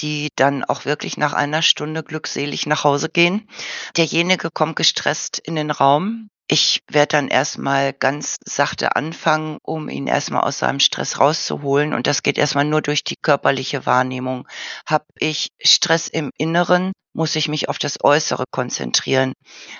die 0.00 0.30
dann 0.36 0.64
auch 0.64 0.84
wirklich 0.84 1.16
nach 1.16 1.32
einer 1.32 1.62
Stunde 1.62 2.02
glückselig 2.02 2.66
nach 2.66 2.84
Hause 2.84 3.08
gehen. 3.08 3.48
Derjenige 3.96 4.50
kommt 4.50 4.76
gestresst 4.76 5.38
in 5.38 5.56
den 5.56 5.70
Raum, 5.70 6.30
ich 6.48 6.84
werde 6.88 7.16
dann 7.16 7.28
erstmal 7.28 7.92
ganz 7.92 8.36
sachte 8.44 8.94
anfangen, 8.94 9.58
um 9.62 9.88
ihn 9.88 10.06
erstmal 10.06 10.42
aus 10.42 10.58
seinem 10.58 10.78
Stress 10.78 11.18
rauszuholen. 11.18 11.92
Und 11.92 12.06
das 12.06 12.22
geht 12.22 12.38
erstmal 12.38 12.64
nur 12.64 12.82
durch 12.82 13.02
die 13.02 13.16
körperliche 13.16 13.84
Wahrnehmung. 13.84 14.46
Hab 14.86 15.06
ich 15.18 15.48
Stress 15.60 16.06
im 16.06 16.30
Inneren, 16.38 16.92
muss 17.16 17.34
ich 17.34 17.48
mich 17.48 17.68
auf 17.68 17.78
das 17.78 17.96
Äußere 18.04 18.44
konzentrieren. 18.50 19.32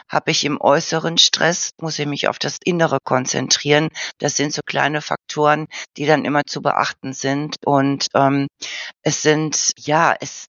Hab 0.09 0.28
ich 0.28 0.45
im 0.45 0.61
Äußeren 0.61 1.19
Stress, 1.19 1.71
muss 1.81 1.99
ich 1.99 2.07
mich 2.07 2.28
auf 2.28 2.38
das 2.38 2.57
Innere 2.64 2.99
konzentrieren. 3.05 3.90
Das 4.19 4.37
sind 4.37 4.55
so 4.55 4.62
kleine 4.64 5.02
Faktoren, 5.02 5.66
die 5.97 6.07
dann 6.07 6.25
immer 6.25 6.43
zu 6.47 6.62
beachten 6.62 7.12
sind. 7.12 7.57
Und 7.64 8.07
ähm, 8.14 8.47
es 9.02 9.21
sind, 9.23 9.73
ja, 9.78 10.16
es, 10.19 10.47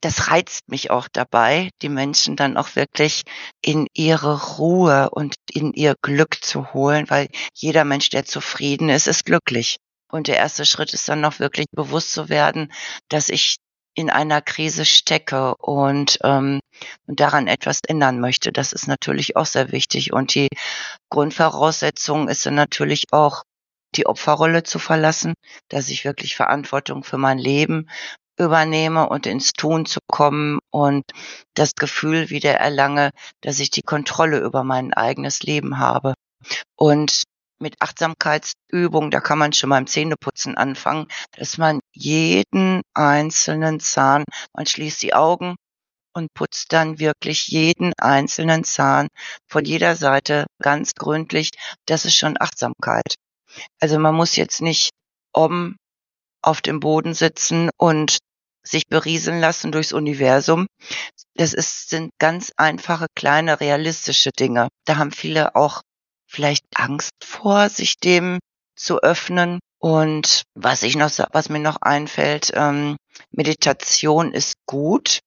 das 0.00 0.30
reizt 0.30 0.68
mich 0.68 0.90
auch 0.90 1.08
dabei, 1.12 1.70
die 1.82 1.88
Menschen 1.88 2.36
dann 2.36 2.56
auch 2.56 2.76
wirklich 2.76 3.22
in 3.60 3.88
ihre 3.92 4.56
Ruhe 4.56 5.10
und 5.10 5.34
in 5.50 5.72
ihr 5.72 5.94
Glück 6.02 6.42
zu 6.42 6.72
holen, 6.72 7.06
weil 7.08 7.28
jeder 7.54 7.84
Mensch, 7.84 8.10
der 8.10 8.24
zufrieden 8.24 8.88
ist, 8.88 9.08
ist 9.08 9.24
glücklich. 9.24 9.76
Und 10.12 10.28
der 10.28 10.36
erste 10.36 10.66
Schritt 10.66 10.92
ist 10.92 11.08
dann 11.08 11.20
noch 11.20 11.38
wirklich 11.38 11.66
bewusst 11.72 12.12
zu 12.12 12.28
werden, 12.28 12.70
dass 13.08 13.28
ich 13.28 13.56
in 13.94 14.10
einer 14.10 14.40
Krise 14.40 14.84
stecke 14.84 15.54
und, 15.56 16.18
ähm, 16.22 16.60
und 17.06 17.20
daran 17.20 17.46
etwas 17.46 17.80
ändern 17.86 18.20
möchte. 18.20 18.52
Das 18.52 18.72
ist 18.72 18.88
natürlich 18.88 19.36
auch 19.36 19.46
sehr 19.46 19.72
wichtig. 19.72 20.12
Und 20.12 20.34
die 20.34 20.48
Grundvoraussetzung 21.10 22.28
ist 22.28 22.46
dann 22.46 22.54
natürlich 22.54 23.06
auch, 23.12 23.42
die 23.94 24.06
Opferrolle 24.06 24.62
zu 24.62 24.78
verlassen, 24.78 25.34
dass 25.68 25.90
ich 25.90 26.06
wirklich 26.06 26.34
Verantwortung 26.34 27.04
für 27.04 27.18
mein 27.18 27.36
Leben 27.38 27.90
übernehme 28.38 29.08
und 29.08 29.26
ins 29.26 29.52
Tun 29.52 29.84
zu 29.84 30.00
kommen 30.08 30.58
und 30.70 31.04
das 31.54 31.74
Gefühl 31.74 32.30
wieder 32.30 32.54
erlange, 32.54 33.10
dass 33.42 33.60
ich 33.60 33.70
die 33.70 33.82
Kontrolle 33.82 34.38
über 34.38 34.64
mein 34.64 34.94
eigenes 34.94 35.42
Leben 35.42 35.78
habe. 35.78 36.14
Und 36.76 37.24
mit 37.62 37.80
Achtsamkeitsübung, 37.80 39.10
da 39.10 39.20
kann 39.20 39.38
man 39.38 39.52
schon 39.52 39.70
beim 39.70 39.86
Zähneputzen 39.86 40.56
anfangen, 40.56 41.06
dass 41.36 41.56
man 41.56 41.80
jeden 41.92 42.82
einzelnen 42.92 43.80
Zahn, 43.80 44.24
man 44.54 44.66
schließt 44.66 45.02
die 45.02 45.14
Augen 45.14 45.56
und 46.14 46.34
putzt 46.34 46.72
dann 46.72 46.98
wirklich 46.98 47.48
jeden 47.48 47.92
einzelnen 47.98 48.64
Zahn 48.64 49.08
von 49.48 49.64
jeder 49.64 49.96
Seite 49.96 50.46
ganz 50.60 50.94
gründlich. 50.94 51.50
Das 51.86 52.04
ist 52.04 52.16
schon 52.16 52.36
Achtsamkeit. 52.38 53.14
Also 53.80 53.98
man 53.98 54.14
muss 54.14 54.36
jetzt 54.36 54.60
nicht 54.60 54.90
um 55.32 55.76
auf 56.42 56.60
dem 56.60 56.80
Boden 56.80 57.14
sitzen 57.14 57.70
und 57.78 58.18
sich 58.64 58.86
berieseln 58.86 59.40
lassen 59.40 59.72
durchs 59.72 59.92
Universum. 59.92 60.66
Das 61.34 61.52
ist, 61.52 61.88
sind 61.88 62.12
ganz 62.18 62.52
einfache, 62.56 63.06
kleine, 63.14 63.60
realistische 63.60 64.30
Dinge. 64.30 64.68
Da 64.84 64.96
haben 64.96 65.12
viele 65.12 65.56
auch 65.56 65.82
vielleicht 66.32 66.64
Angst 66.74 67.12
vor, 67.22 67.68
sich 67.68 67.98
dem 67.98 68.38
zu 68.76 69.00
öffnen. 69.00 69.60
Und 69.78 70.42
was 70.54 70.82
ich 70.82 70.96
noch, 70.96 71.10
was 71.32 71.48
mir 71.48 71.58
noch 71.58 71.76
einfällt, 71.80 72.52
ähm, 72.54 72.96
Meditation 73.30 74.32
ist 74.32 74.54
gut, 74.66 75.20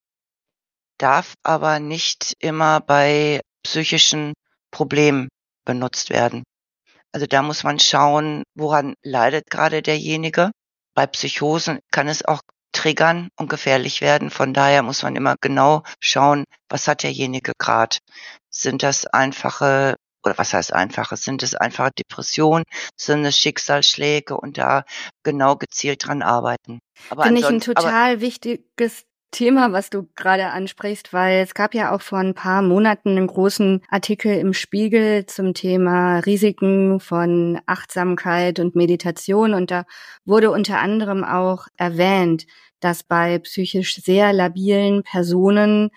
darf 0.97 1.33
aber 1.43 1.79
nicht 1.79 2.33
immer 2.39 2.79
bei 2.79 3.41
psychischen 3.63 4.33
Problemen 4.71 5.27
benutzt 5.65 6.09
werden. 6.09 6.43
Also 7.11 7.27
da 7.27 7.41
muss 7.41 7.63
man 7.63 7.79
schauen, 7.79 8.43
woran 8.55 8.95
leidet 9.03 9.49
gerade 9.49 9.81
derjenige 9.81 10.51
bei 10.95 11.05
Psychosen 11.05 11.79
kann 11.91 12.07
es 12.07 12.25
auch 12.25 12.41
triggern 12.71 13.29
und 13.37 13.49
gefährlich 13.49 14.01
werden. 14.01 14.31
Von 14.31 14.53
daher 14.53 14.81
muss 14.81 15.03
man 15.03 15.15
immer 15.15 15.35
genau 15.39 15.83
schauen, 15.99 16.45
was 16.69 16.87
hat 16.87 17.03
derjenige 17.03 17.51
gerade. 17.59 17.97
Sind 18.49 18.81
das 18.81 19.05
einfache 19.05 19.95
oder 20.25 20.37
was 20.37 20.53
heißt 20.53 20.73
einfache? 20.73 21.15
Sind 21.17 21.43
es 21.43 21.55
einfache 21.55 21.91
Depressionen? 21.97 22.65
Sind 22.97 23.25
es 23.25 23.37
Schicksalsschläge 23.37 24.37
und 24.37 24.57
da 24.57 24.83
genau 25.23 25.55
gezielt 25.55 26.07
dran 26.07 26.21
arbeiten? 26.21 26.79
Finde 27.21 27.41
ich 27.41 27.47
ein 27.47 27.61
total 27.61 28.21
wichtiges 28.21 29.05
Thema, 29.31 29.73
was 29.73 29.89
du 29.89 30.07
gerade 30.15 30.47
ansprichst, 30.47 31.11
weil 31.11 31.43
es 31.43 31.53
gab 31.53 31.73
ja 31.73 31.93
auch 31.93 32.01
vor 32.01 32.19
ein 32.19 32.33
paar 32.33 32.61
Monaten 32.61 33.09
einen 33.09 33.27
großen 33.27 33.81
Artikel 33.89 34.33
im 34.37 34.53
Spiegel 34.53 35.25
zum 35.25 35.53
Thema 35.53 36.19
Risiken 36.19 37.01
von 37.01 37.59
Achtsamkeit 37.65 38.59
und 38.59 38.75
Meditation 38.75 39.53
und 39.53 39.71
da 39.71 39.83
wurde 40.23 40.51
unter 40.51 40.79
anderem 40.79 41.25
auch 41.25 41.67
erwähnt, 41.75 42.45
dass 42.79 43.03
bei 43.03 43.39
psychisch 43.39 43.95
sehr 43.95 44.31
labilen 44.31 45.03
Personen 45.03 45.89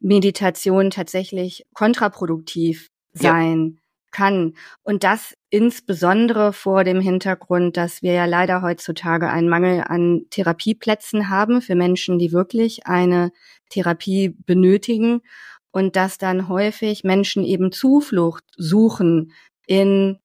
Meditation 0.00 0.90
tatsächlich 0.90 1.66
kontraproduktiv 1.74 2.88
sein 3.18 3.74
ja. 3.74 3.80
kann. 4.10 4.54
Und 4.82 5.04
das 5.04 5.34
insbesondere 5.50 6.52
vor 6.52 6.84
dem 6.84 7.00
Hintergrund, 7.00 7.76
dass 7.76 8.02
wir 8.02 8.12
ja 8.12 8.24
leider 8.26 8.62
heutzutage 8.62 9.30
einen 9.30 9.48
Mangel 9.48 9.84
an 9.86 10.26
Therapieplätzen 10.30 11.28
haben 11.28 11.62
für 11.62 11.74
Menschen, 11.74 12.18
die 12.18 12.32
wirklich 12.32 12.86
eine 12.86 13.32
Therapie 13.70 14.36
benötigen 14.46 15.22
und 15.70 15.96
dass 15.96 16.18
dann 16.18 16.48
häufig 16.48 17.04
Menschen 17.04 17.44
eben 17.44 17.72
Zuflucht 17.72 18.44
suchen 18.56 19.32
in 19.66 20.18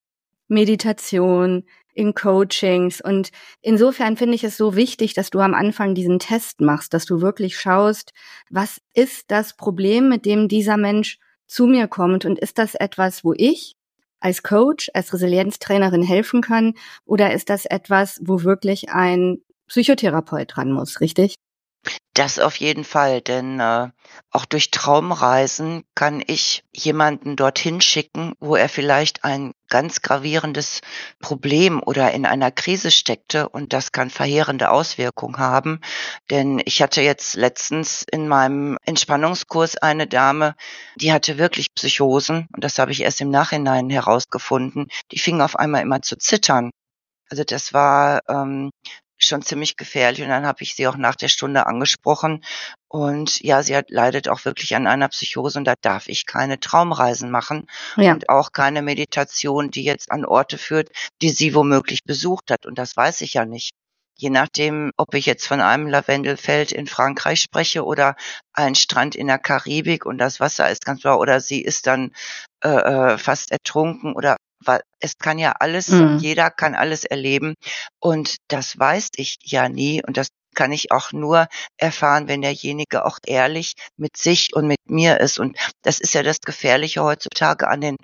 Meditation, 0.47 1.63
in 1.93 2.13
Coachings. 2.13 3.01
Und 3.01 3.31
insofern 3.61 4.17
finde 4.17 4.35
ich 4.35 4.43
es 4.43 4.57
so 4.57 4.75
wichtig, 4.75 5.13
dass 5.13 5.29
du 5.29 5.39
am 5.39 5.53
Anfang 5.53 5.95
diesen 5.95 6.19
Test 6.19 6.61
machst, 6.61 6.93
dass 6.93 7.05
du 7.05 7.21
wirklich 7.21 7.57
schaust, 7.59 8.13
was 8.49 8.81
ist 8.93 9.31
das 9.31 9.55
Problem, 9.55 10.09
mit 10.09 10.25
dem 10.25 10.47
dieser 10.47 10.77
Mensch 10.77 11.19
zu 11.51 11.67
mir 11.67 11.87
kommt 11.87 12.23
und 12.23 12.39
ist 12.39 12.57
das 12.57 12.75
etwas, 12.75 13.25
wo 13.25 13.33
ich 13.35 13.75
als 14.21 14.41
Coach, 14.41 14.89
als 14.93 15.13
Resilienztrainerin 15.13 16.01
helfen 16.01 16.41
kann 16.41 16.75
oder 17.05 17.33
ist 17.33 17.49
das 17.49 17.65
etwas, 17.65 18.21
wo 18.23 18.43
wirklich 18.43 18.89
ein 18.89 19.41
Psychotherapeut 19.67 20.55
dran 20.55 20.71
muss, 20.71 21.01
richtig? 21.01 21.35
Das 22.13 22.39
auf 22.39 22.57
jeden 22.57 22.83
Fall, 22.83 23.21
denn 23.21 23.61
äh, 23.61 23.87
auch 24.31 24.45
durch 24.45 24.69
Traumreisen 24.69 25.83
kann 25.95 26.21
ich 26.25 26.63
jemanden 26.73 27.37
dorthin 27.37 27.79
schicken, 27.79 28.33
wo 28.39 28.57
er 28.57 28.67
vielleicht 28.67 29.23
ein 29.23 29.53
ganz 29.69 30.01
gravierendes 30.01 30.81
Problem 31.21 31.81
oder 31.81 32.11
in 32.11 32.25
einer 32.25 32.51
Krise 32.51 32.91
steckte 32.91 33.47
und 33.47 33.71
das 33.71 33.93
kann 33.93 34.09
verheerende 34.09 34.71
Auswirkungen 34.71 35.37
haben. 35.37 35.79
Denn 36.29 36.61
ich 36.65 36.81
hatte 36.81 37.01
jetzt 37.01 37.35
letztens 37.35 38.05
in 38.11 38.27
meinem 38.27 38.77
Entspannungskurs 38.83 39.77
eine 39.77 40.05
Dame, 40.05 40.55
die 40.97 41.13
hatte 41.13 41.37
wirklich 41.37 41.73
Psychosen 41.73 42.47
und 42.53 42.63
das 42.63 42.77
habe 42.77 42.91
ich 42.91 43.01
erst 43.01 43.21
im 43.21 43.29
Nachhinein 43.29 43.89
herausgefunden. 43.89 44.87
Die 45.13 45.19
fing 45.19 45.41
auf 45.41 45.55
einmal 45.55 45.81
immer 45.81 46.01
zu 46.01 46.17
zittern. 46.17 46.71
Also 47.29 47.45
das 47.45 47.73
war 47.73 48.19
ähm, 48.27 48.71
schon 49.23 49.41
ziemlich 49.41 49.77
gefährlich. 49.77 50.21
Und 50.21 50.29
dann 50.29 50.45
habe 50.45 50.63
ich 50.63 50.75
sie 50.75 50.87
auch 50.87 50.97
nach 50.97 51.15
der 51.15 51.27
Stunde 51.27 51.65
angesprochen. 51.67 52.43
Und 52.87 53.41
ja, 53.41 53.63
sie 53.63 53.75
hat, 53.75 53.89
leidet 53.89 54.27
auch 54.27 54.43
wirklich 54.45 54.75
an 54.75 54.87
einer 54.87 55.07
Psychose 55.09 55.59
und 55.59 55.65
da 55.65 55.75
darf 55.81 56.07
ich 56.07 56.25
keine 56.25 56.59
Traumreisen 56.59 57.31
machen 57.31 57.67
ja. 57.95 58.11
und 58.11 58.27
auch 58.29 58.51
keine 58.51 58.81
Meditation, 58.81 59.71
die 59.71 59.83
jetzt 59.83 60.11
an 60.11 60.25
Orte 60.25 60.57
führt, 60.57 60.89
die 61.21 61.29
sie 61.29 61.55
womöglich 61.55 62.03
besucht 62.03 62.51
hat. 62.51 62.65
Und 62.65 62.77
das 62.77 62.97
weiß 62.97 63.21
ich 63.21 63.35
ja 63.35 63.45
nicht. 63.45 63.71
Je 64.17 64.29
nachdem, 64.29 64.91
ob 64.97 65.13
ich 65.13 65.25
jetzt 65.25 65.47
von 65.47 65.61
einem 65.61 65.87
Lavendelfeld 65.87 66.71
in 66.71 66.85
Frankreich 66.85 67.41
spreche 67.41 67.85
oder 67.85 68.15
einen 68.53 68.75
Strand 68.75 69.15
in 69.15 69.27
der 69.27 69.39
Karibik 69.39 70.05
und 70.05 70.17
das 70.17 70.39
Wasser 70.39 70.69
ist 70.69 70.85
ganz 70.85 71.01
blau 71.01 71.17
oder 71.17 71.39
sie 71.39 71.61
ist 71.61 71.87
dann 71.87 72.11
äh, 72.63 72.69
äh 72.69 73.17
fast 73.17 73.51
ertrunken 73.51 74.13
oder 74.13 74.37
weil 74.63 74.81
es 74.99 75.17
kann 75.17 75.39
ja 75.39 75.53
alles, 75.59 75.89
mhm. 75.89 76.17
jeder 76.19 76.49
kann 76.49 76.75
alles 76.75 77.05
erleben 77.05 77.55
und 77.99 78.37
das 78.47 78.77
weiß 78.77 79.09
ich 79.15 79.37
ja 79.43 79.69
nie 79.69 80.01
und 80.05 80.17
das 80.17 80.27
kann 80.55 80.71
ich 80.71 80.91
auch 80.91 81.11
nur 81.11 81.47
erfahren, 81.77 82.27
wenn 82.27 82.41
derjenige 82.41 83.05
auch 83.05 83.19
ehrlich 83.25 83.73
mit 83.97 84.17
sich 84.17 84.53
und 84.53 84.67
mit 84.67 84.79
mir 84.85 85.19
ist. 85.19 85.39
Und 85.39 85.57
das 85.81 85.99
ist 85.99 86.13
ja 86.13 86.23
das 86.23 86.41
Gefährliche 86.41 87.03
heutzutage 87.03 87.67
an 87.69 87.81
den 87.81 87.97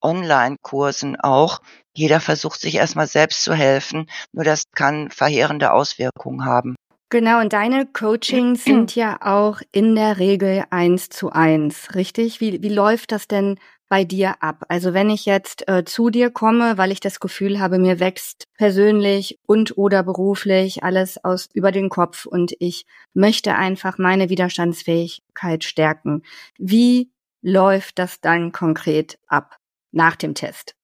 Online-Kursen 0.00 1.20
auch. 1.20 1.60
Jeder 1.94 2.20
versucht 2.20 2.60
sich 2.60 2.76
erstmal 2.76 3.06
selbst 3.06 3.44
zu 3.44 3.54
helfen, 3.54 4.10
nur 4.32 4.44
das 4.44 4.64
kann 4.74 5.10
verheerende 5.10 5.72
Auswirkungen 5.72 6.44
haben. 6.44 6.74
Genau, 7.10 7.40
und 7.40 7.52
deine 7.52 7.86
Coachings 7.86 8.64
sind 8.64 8.96
ja 8.96 9.18
auch 9.20 9.60
in 9.70 9.94
der 9.94 10.18
Regel 10.18 10.64
eins 10.70 11.10
zu 11.10 11.30
eins, 11.30 11.94
richtig? 11.94 12.40
Wie, 12.40 12.62
wie 12.62 12.70
läuft 12.70 13.12
das 13.12 13.28
denn 13.28 13.58
bei 13.92 14.04
dir 14.04 14.42
ab? 14.42 14.64
Also 14.68 14.94
wenn 14.94 15.10
ich 15.10 15.26
jetzt 15.26 15.68
äh, 15.68 15.84
zu 15.84 16.08
dir 16.08 16.30
komme, 16.30 16.78
weil 16.78 16.92
ich 16.92 17.00
das 17.00 17.20
Gefühl 17.20 17.60
habe, 17.60 17.78
mir 17.78 18.00
wächst 18.00 18.46
persönlich 18.56 19.38
und 19.46 19.76
oder 19.76 20.02
beruflich 20.02 20.82
alles 20.82 21.22
aus 21.22 21.50
über 21.52 21.72
den 21.72 21.90
Kopf 21.90 22.24
und 22.24 22.54
ich 22.58 22.86
möchte 23.12 23.54
einfach 23.54 23.98
meine 23.98 24.30
Widerstandsfähigkeit 24.30 25.62
stärken. 25.64 26.22
Wie 26.56 27.10
läuft 27.42 27.98
das 27.98 28.18
dann 28.22 28.50
konkret 28.50 29.18
ab 29.26 29.58
nach 29.90 30.16
dem 30.16 30.34
Test? 30.34 30.74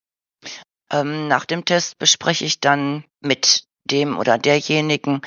Ähm, 0.93 1.29
nach 1.29 1.47
dem 1.47 1.65
Test 1.65 1.99
bespreche 1.99 2.45
ich 2.45 2.61
dann 2.61 3.05
mit 3.21 3.65
dem 3.85 4.19
oder 4.19 4.37
derjenigen, 4.37 5.23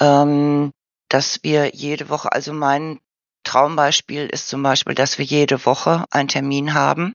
ähm, 0.00 0.70
dass 1.10 1.40
wir 1.42 1.74
jede 1.74 2.08
Woche, 2.08 2.32
also 2.32 2.54
mein 2.54 2.98
Traumbeispiel 3.44 4.26
ist 4.26 4.48
zum 4.48 4.62
Beispiel, 4.62 4.94
dass 4.94 5.18
wir 5.18 5.24
jede 5.24 5.64
Woche 5.66 6.04
einen 6.10 6.28
Termin 6.28 6.74
haben, 6.74 7.14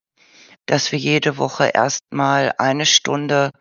dass 0.66 0.92
wir 0.92 1.00
jede 1.00 1.38
Woche 1.38 1.72
erstmal 1.74 2.54
eine 2.58 2.86
Stunde 2.86 3.52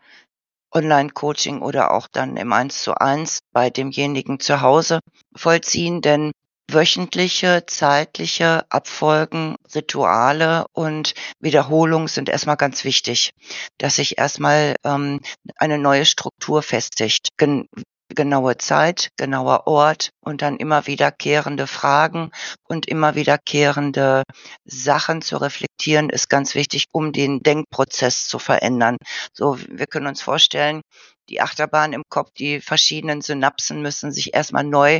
Online-Coaching 0.71 1.61
oder 1.61 1.91
auch 1.91 2.07
dann 2.11 2.37
im 2.37 2.51
Eins 2.51 2.81
zu 2.81 2.95
eins 2.95 3.39
bei 3.53 3.69
demjenigen 3.69 4.39
zu 4.39 4.61
Hause 4.61 4.99
vollziehen, 5.35 6.01
denn 6.01 6.31
wöchentliche, 6.69 7.65
zeitliche 7.67 8.65
Abfolgen, 8.69 9.55
Rituale 9.73 10.65
und 10.73 11.13
Wiederholung 11.39 12.07
sind 12.07 12.27
erstmal 12.27 12.57
ganz 12.57 12.83
wichtig, 12.83 13.31
dass 13.77 13.97
sich 13.97 14.17
erstmal 14.17 14.75
ähm, 14.83 15.21
eine 15.57 15.77
neue 15.77 16.05
Struktur 16.05 16.63
festigt. 16.63 17.29
Gen 17.37 17.69
genaue 18.15 18.57
Zeit, 18.57 19.09
genauer 19.17 19.67
Ort 19.67 20.11
und 20.21 20.41
dann 20.41 20.57
immer 20.57 20.87
wiederkehrende 20.87 21.67
Fragen 21.67 22.31
und 22.63 22.87
immer 22.87 23.15
wiederkehrende 23.15 24.23
Sachen 24.65 25.21
zu 25.21 25.37
reflektieren, 25.37 26.09
ist 26.09 26.29
ganz 26.29 26.55
wichtig, 26.55 26.85
um 26.91 27.11
den 27.11 27.41
Denkprozess 27.41 28.27
zu 28.27 28.39
verändern. 28.39 28.97
So, 29.33 29.59
wir 29.69 29.87
können 29.87 30.07
uns 30.07 30.21
vorstellen, 30.21 30.81
die 31.29 31.41
Achterbahn 31.41 31.93
im 31.93 32.03
Kopf, 32.09 32.31
die 32.37 32.61
verschiedenen 32.61 33.21
Synapsen 33.21 33.81
müssen 33.81 34.11
sich 34.11 34.33
erstmal 34.33 34.63
neu 34.63 34.99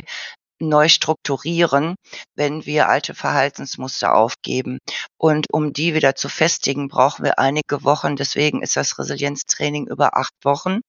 neu 0.60 0.88
strukturieren, 0.88 1.96
wenn 2.34 2.66
wir 2.66 2.88
alte 2.88 3.14
Verhaltensmuster 3.14 4.14
aufgeben. 4.14 4.78
Und 5.18 5.46
um 5.52 5.72
die 5.72 5.94
wieder 5.94 6.14
zu 6.14 6.28
festigen, 6.28 6.88
brauchen 6.88 7.24
wir 7.24 7.38
einige 7.38 7.84
Wochen. 7.84 8.16
Deswegen 8.16 8.62
ist 8.62 8.76
das 8.76 8.98
Resilienztraining 8.98 9.86
über 9.86 10.16
acht 10.16 10.34
Wochen. 10.42 10.80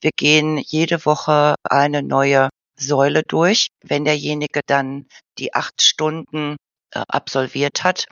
Wir 0.00 0.10
gehen 0.16 0.58
jede 0.58 1.04
Woche 1.04 1.54
eine 1.64 2.02
neue 2.02 2.48
Säule 2.78 3.22
durch. 3.22 3.68
Wenn 3.82 4.04
derjenige 4.04 4.60
dann 4.66 5.06
die 5.38 5.54
acht 5.54 5.82
Stunden 5.82 6.56
äh, 6.92 7.02
absolviert 7.08 7.84
hat, 7.84 8.06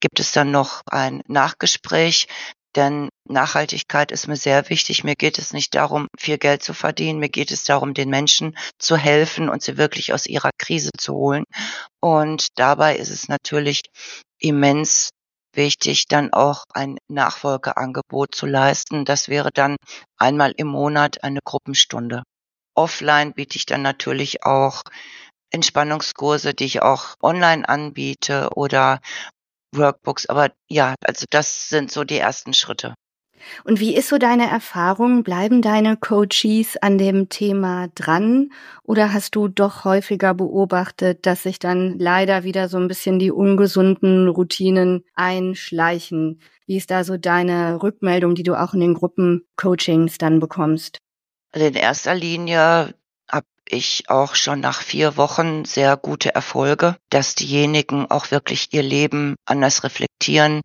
gibt 0.00 0.20
es 0.20 0.32
dann 0.32 0.50
noch 0.50 0.82
ein 0.86 1.22
Nachgespräch, 1.26 2.26
denn 2.76 3.08
Nachhaltigkeit 3.28 4.12
ist 4.12 4.26
mir 4.28 4.36
sehr 4.36 4.68
wichtig. 4.68 5.04
Mir 5.04 5.14
geht 5.14 5.38
es 5.38 5.52
nicht 5.52 5.74
darum, 5.74 6.08
viel 6.18 6.38
Geld 6.38 6.62
zu 6.62 6.74
verdienen. 6.74 7.18
Mir 7.18 7.28
geht 7.28 7.50
es 7.50 7.64
darum, 7.64 7.94
den 7.94 8.10
Menschen 8.10 8.56
zu 8.78 8.96
helfen 8.96 9.48
und 9.48 9.62
sie 9.62 9.76
wirklich 9.76 10.12
aus 10.12 10.26
ihrer 10.26 10.50
Krise 10.58 10.90
zu 10.98 11.14
holen. 11.14 11.44
Und 12.00 12.48
dabei 12.58 12.96
ist 12.96 13.10
es 13.10 13.28
natürlich 13.28 13.82
immens 14.38 15.10
wichtig, 15.54 16.06
dann 16.08 16.32
auch 16.32 16.64
ein 16.74 16.98
Nachfolgeangebot 17.08 18.34
zu 18.34 18.46
leisten. 18.46 19.04
Das 19.04 19.28
wäre 19.28 19.50
dann 19.52 19.76
einmal 20.18 20.52
im 20.56 20.66
Monat 20.66 21.22
eine 21.22 21.40
Gruppenstunde. 21.44 22.22
Offline 22.76 23.32
biete 23.32 23.56
ich 23.56 23.66
dann 23.66 23.82
natürlich 23.82 24.44
auch 24.44 24.82
Entspannungskurse, 25.50 26.52
die 26.52 26.64
ich 26.64 26.82
auch 26.82 27.14
online 27.22 27.68
anbiete 27.68 28.50
oder 28.56 29.00
Workbooks. 29.76 30.26
Aber 30.26 30.50
ja, 30.68 30.94
also 31.04 31.26
das 31.30 31.68
sind 31.68 31.90
so 31.90 32.04
die 32.04 32.18
ersten 32.18 32.54
Schritte. 32.54 32.94
Und 33.64 33.80
wie 33.80 33.94
ist 33.94 34.08
so 34.08 34.18
deine 34.18 34.48
Erfahrung? 34.48 35.22
Bleiben 35.22 35.62
deine 35.62 35.96
Coaches 35.96 36.76
an 36.80 36.98
dem 36.98 37.28
Thema 37.28 37.88
dran? 37.94 38.50
Oder 38.82 39.12
hast 39.12 39.34
du 39.36 39.48
doch 39.48 39.84
häufiger 39.84 40.34
beobachtet, 40.34 41.26
dass 41.26 41.42
sich 41.42 41.58
dann 41.58 41.98
leider 41.98 42.44
wieder 42.44 42.68
so 42.68 42.78
ein 42.78 42.88
bisschen 42.88 43.18
die 43.18 43.30
ungesunden 43.30 44.28
Routinen 44.28 45.04
einschleichen? 45.14 46.40
Wie 46.66 46.76
ist 46.76 46.90
da 46.90 47.04
so 47.04 47.16
deine 47.16 47.82
Rückmeldung, 47.82 48.34
die 48.34 48.42
du 48.42 48.54
auch 48.54 48.74
in 48.74 48.80
den 48.80 48.94
Gruppencoachings 48.94 50.18
dann 50.18 50.40
bekommst? 50.40 50.98
Also 51.52 51.66
in 51.66 51.74
erster 51.74 52.14
Linie 52.14 52.94
ich 53.68 54.08
auch 54.08 54.34
schon 54.34 54.60
nach 54.60 54.82
vier 54.82 55.16
Wochen 55.16 55.64
sehr 55.64 55.96
gute 55.96 56.34
Erfolge, 56.34 56.96
dass 57.10 57.34
diejenigen 57.34 58.10
auch 58.10 58.30
wirklich 58.30 58.68
ihr 58.72 58.82
Leben 58.82 59.36
anders 59.46 59.84
reflektieren 59.84 60.60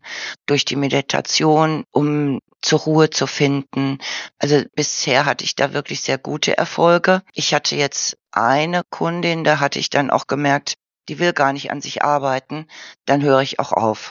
durch 0.46 0.64
die 0.64 0.76
Meditation, 0.76 1.84
um 1.90 2.40
zur 2.62 2.80
Ruhe 2.80 3.10
zu 3.10 3.26
finden. 3.26 3.98
Also 4.38 4.62
bisher 4.74 5.24
hatte 5.24 5.44
ich 5.44 5.54
da 5.54 5.72
wirklich 5.72 6.02
sehr 6.02 6.18
gute 6.18 6.58
Erfolge. 6.58 7.22
Ich 7.32 7.54
hatte 7.54 7.76
jetzt 7.76 8.16
eine 8.32 8.82
Kundin, 8.90 9.44
da 9.44 9.60
hatte 9.60 9.78
ich 9.78 9.90
dann 9.90 10.10
auch 10.10 10.26
gemerkt, 10.26 10.74
die 11.08 11.18
will 11.18 11.32
gar 11.32 11.52
nicht 11.52 11.70
an 11.70 11.80
sich 11.80 12.02
arbeiten, 12.02 12.66
dann 13.06 13.22
höre 13.22 13.40
ich 13.40 13.58
auch 13.58 13.72
auf. 13.72 14.10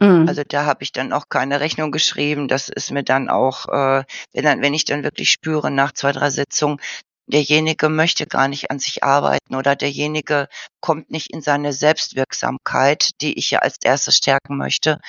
Mhm. 0.00 0.26
Also 0.28 0.42
da 0.46 0.64
habe 0.64 0.82
ich 0.82 0.92
dann 0.92 1.12
auch 1.12 1.28
keine 1.28 1.60
Rechnung 1.60 1.92
geschrieben. 1.92 2.48
Das 2.48 2.68
ist 2.68 2.90
mir 2.90 3.04
dann 3.04 3.28
auch, 3.28 3.68
äh, 3.68 4.04
wenn, 4.32 4.44
dann, 4.44 4.62
wenn 4.62 4.74
ich 4.74 4.84
dann 4.84 5.04
wirklich 5.04 5.30
spüre 5.30 5.70
nach 5.70 5.92
zwei, 5.92 6.12
drei 6.12 6.30
Sitzungen, 6.30 6.80
derjenige 7.26 7.88
möchte 7.88 8.26
gar 8.26 8.48
nicht 8.48 8.70
an 8.70 8.78
sich 8.78 9.02
arbeiten 9.04 9.54
oder 9.54 9.76
derjenige 9.76 10.48
kommt 10.80 11.10
nicht 11.10 11.30
in 11.32 11.42
seine 11.42 11.72
Selbstwirksamkeit, 11.72 13.10
die 13.20 13.38
ich 13.38 13.50
ja 13.50 13.60
als 13.60 13.76
erstes 13.82 14.16
stärken 14.16 14.56
möchte, 14.56 15.00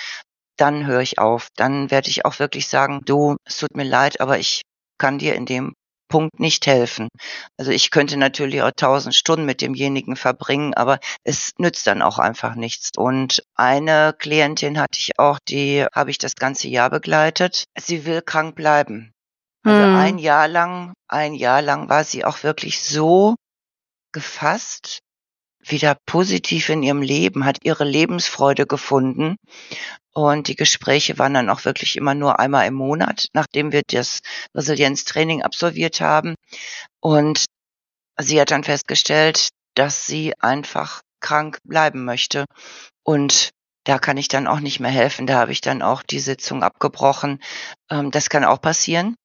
dann 0.58 0.86
höre 0.86 1.02
ich 1.02 1.20
auf. 1.20 1.50
Dann 1.56 1.92
werde 1.92 2.10
ich 2.10 2.26
auch 2.26 2.40
wirklich 2.40 2.68
sagen, 2.68 3.02
du, 3.06 3.36
es 3.46 3.58
tut 3.58 3.76
mir 3.76 3.84
leid, 3.84 4.22
aber 4.22 4.40
ich 4.40 4.62
kann 4.98 5.20
dir 5.20 5.36
in 5.36 5.46
dem 5.46 5.74
Punkt 6.08 6.40
nicht 6.40 6.68
helfen. 6.68 7.10
Also 7.58 7.72
ich 7.72 7.90
könnte 7.90 8.18
natürlich 8.18 8.62
auch 8.62 8.72
tausend 8.76 9.16
Stunden 9.16 9.46
mit 9.46 9.62
demjenigen 9.62 10.16
verbringen, 10.16 10.74
aber 10.74 11.00
es 11.24 11.52
nützt 11.58 11.88
dann 11.88 12.02
auch 12.02 12.20
einfach 12.20 12.56
nichts. 12.56 12.92
Und 12.96 13.44
eine 13.56 14.16
Klientin 14.18 14.80
hatte 14.80 15.00
ich 15.00 15.18
auch, 15.18 15.40
die 15.50 15.86
habe 15.94 16.12
ich 16.12 16.18
das 16.18 16.36
ganze 16.36 16.68
Jahr 16.68 16.90
begleitet. 16.90 17.66
Sie 17.78 18.06
will 18.06 18.22
krank 18.22 18.56
bleiben. 18.56 19.15
Also 19.66 19.84
hm. 19.84 19.96
ein 19.96 20.18
Jahr 20.20 20.48
lang, 20.48 20.94
ein 21.08 21.34
Jahr 21.34 21.62
lang 21.62 21.90
war 21.90 22.04
sie 22.04 22.24
auch 22.24 22.44
wirklich 22.44 22.82
so 22.82 23.36
gefasst, 24.12 25.00
wieder 25.60 25.98
positiv 26.06 26.70
in 26.70 26.84
ihrem 26.84 27.02
Leben, 27.02 27.46
hat 27.46 27.58
ihre 27.64 27.84
Lebensfreude 27.84 28.68
gefunden. 28.68 29.38
Und 30.14 30.48
die 30.48 30.56
Gespräche 30.56 31.18
waren 31.18 31.34
dann 31.34 31.50
auch 31.50 31.66
wirklich 31.66 31.98
immer 31.98 32.14
nur 32.14 32.40
einmal 32.40 32.68
im 32.68 32.76
Monat, 32.76 33.28
nachdem 33.34 33.72
wir 33.72 33.82
das 33.88 34.20
Resilienztraining 34.54 35.42
absolviert 35.42 36.00
haben. 36.00 36.36
Und 37.02 37.46
sie 38.18 38.40
hat 38.40 38.52
dann 38.52 38.64
festgestellt, 38.64 39.50
dass 39.74 40.06
sie 40.06 40.34
einfach 40.40 41.02
krank 41.20 41.58
bleiben 41.64 42.06
möchte. 42.06 42.46
Und 43.04 43.50
da 43.84 43.98
kann 43.98 44.18
ich 44.18 44.28
dann 44.28 44.48
auch 44.48 44.60
nicht 44.60 44.80
mehr 44.80 44.92
helfen. 44.92 45.26
Da 45.26 45.40
habe 45.40 45.52
ich 45.52 45.62
dann 45.62 45.82
auch 45.82 46.04
die 46.04 46.20
Sitzung 46.20 46.62
abgebrochen. 46.62 47.42
Ähm, 47.90 48.12
das 48.12 48.30
kann 48.30 48.46
auch 48.46 48.62
passieren. 48.62 49.16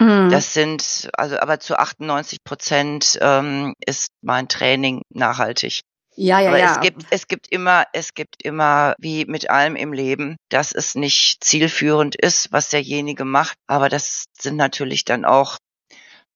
Mhm. 0.00 0.30
Das 0.30 0.54
sind, 0.54 1.10
also 1.12 1.38
aber 1.38 1.60
zu 1.60 1.78
98 1.78 2.38
Prozent 2.42 3.18
ähm, 3.20 3.74
ist 3.84 4.08
mein 4.22 4.48
Training 4.48 5.02
nachhaltig. 5.10 5.82
Ja, 6.16 6.40
ja, 6.40 6.48
aber 6.48 6.58
ja. 6.58 6.72
Es 6.72 6.80
gibt, 6.80 7.06
es 7.10 7.28
gibt 7.28 7.48
immer, 7.48 7.84
es 7.92 8.14
gibt 8.14 8.42
immer, 8.42 8.94
wie 8.98 9.26
mit 9.26 9.50
allem 9.50 9.76
im 9.76 9.92
Leben, 9.92 10.36
dass 10.48 10.72
es 10.72 10.94
nicht 10.94 11.44
zielführend 11.44 12.16
ist, 12.16 12.50
was 12.50 12.70
derjenige 12.70 13.24
macht. 13.24 13.56
Aber 13.66 13.88
das 13.88 14.24
sind 14.38 14.56
natürlich 14.56 15.04
dann 15.04 15.24
auch, 15.24 15.58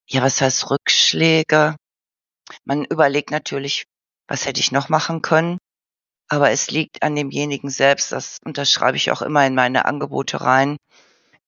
ja, 0.06 0.22
was 0.22 0.40
heißt 0.40 0.70
Rückschläge? 0.70 1.76
Man 2.64 2.84
überlegt 2.84 3.30
natürlich, 3.30 3.84
was 4.28 4.46
hätte 4.46 4.60
ich 4.60 4.72
noch 4.72 4.90
machen 4.90 5.22
können? 5.22 5.58
Aber 6.28 6.50
es 6.50 6.70
liegt 6.70 7.02
an 7.02 7.16
demjenigen 7.16 7.70
selbst, 7.70 8.12
das 8.12 8.38
unterschreibe 8.44 8.96
ich 8.96 9.10
auch 9.10 9.22
immer 9.22 9.46
in 9.46 9.54
meine 9.54 9.86
Angebote 9.86 10.40
rein. 10.40 10.76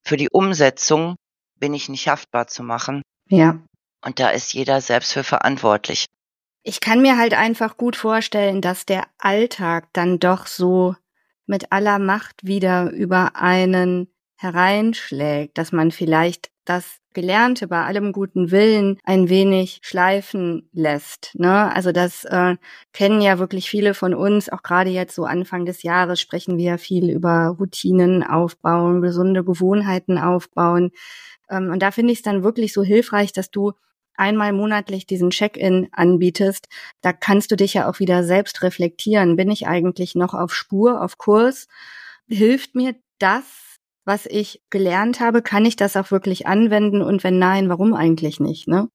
Für 0.02 0.16
die 0.16 0.28
Umsetzung 0.30 1.16
bin 1.58 1.74
ich 1.74 1.88
nicht 1.88 2.08
haftbar 2.08 2.46
zu 2.46 2.62
machen. 2.62 3.02
Ja. 3.28 3.58
Und 4.04 4.20
da 4.20 4.30
ist 4.30 4.52
jeder 4.52 4.80
selbst 4.80 5.12
für 5.12 5.24
verantwortlich. 5.24 6.06
Ich 6.62 6.80
kann 6.80 7.00
mir 7.00 7.16
halt 7.16 7.34
einfach 7.34 7.76
gut 7.76 7.96
vorstellen, 7.96 8.60
dass 8.60 8.86
der 8.86 9.04
Alltag 9.18 9.88
dann 9.92 10.18
doch 10.18 10.46
so 10.46 10.94
mit 11.46 11.72
aller 11.72 11.98
Macht 11.98 12.44
wieder 12.44 12.90
über 12.90 13.36
einen 13.36 14.08
hereinschlägt, 14.36 15.56
dass 15.58 15.72
man 15.72 15.90
vielleicht 15.90 16.50
das 16.64 16.98
Gelernte 17.14 17.68
bei 17.68 17.84
allem 17.84 18.12
guten 18.12 18.50
Willen 18.50 18.98
ein 19.04 19.30
wenig 19.30 19.78
schleifen 19.82 20.68
lässt. 20.72 21.30
Ne? 21.34 21.74
Also 21.74 21.92
das 21.92 22.24
äh, 22.26 22.56
kennen 22.92 23.22
ja 23.22 23.38
wirklich 23.38 23.70
viele 23.70 23.94
von 23.94 24.12
uns, 24.12 24.50
auch 24.50 24.62
gerade 24.62 24.90
jetzt 24.90 25.14
so 25.14 25.24
Anfang 25.24 25.64
des 25.64 25.82
Jahres 25.82 26.20
sprechen 26.20 26.58
wir 26.58 26.64
ja 26.64 26.78
viel 26.78 27.08
über 27.08 27.56
Routinen 27.58 28.22
aufbauen, 28.22 29.00
gesunde 29.00 29.44
Gewohnheiten 29.44 30.18
aufbauen. 30.18 30.90
Ähm, 31.50 31.70
und 31.70 31.80
da 31.80 31.90
finde 31.90 32.12
ich 32.12 32.20
es 32.20 32.22
dann 32.22 32.42
wirklich 32.42 32.72
so 32.72 32.82
hilfreich, 32.82 33.32
dass 33.32 33.50
du 33.50 33.72
einmal 34.14 34.52
monatlich 34.52 35.06
diesen 35.06 35.30
Check-in 35.30 35.88
anbietest. 35.92 36.68
Da 37.02 37.12
kannst 37.12 37.50
du 37.50 37.56
dich 37.56 37.74
ja 37.74 37.88
auch 37.88 37.98
wieder 37.98 38.24
selbst 38.24 38.62
reflektieren. 38.62 39.36
Bin 39.36 39.50
ich 39.50 39.66
eigentlich 39.66 40.14
noch 40.14 40.34
auf 40.34 40.54
Spur, 40.54 41.02
auf 41.02 41.18
Kurs? 41.18 41.68
Hilft 42.28 42.74
mir 42.74 42.94
das, 43.18 43.44
was 44.04 44.26
ich 44.26 44.62
gelernt 44.70 45.20
habe? 45.20 45.42
Kann 45.42 45.64
ich 45.64 45.76
das 45.76 45.96
auch 45.96 46.10
wirklich 46.10 46.46
anwenden? 46.46 47.02
Und 47.02 47.24
wenn 47.24 47.38
nein, 47.38 47.68
warum 47.68 47.94
eigentlich 47.94 48.40
nicht? 48.40 48.68
Ne? 48.68 48.88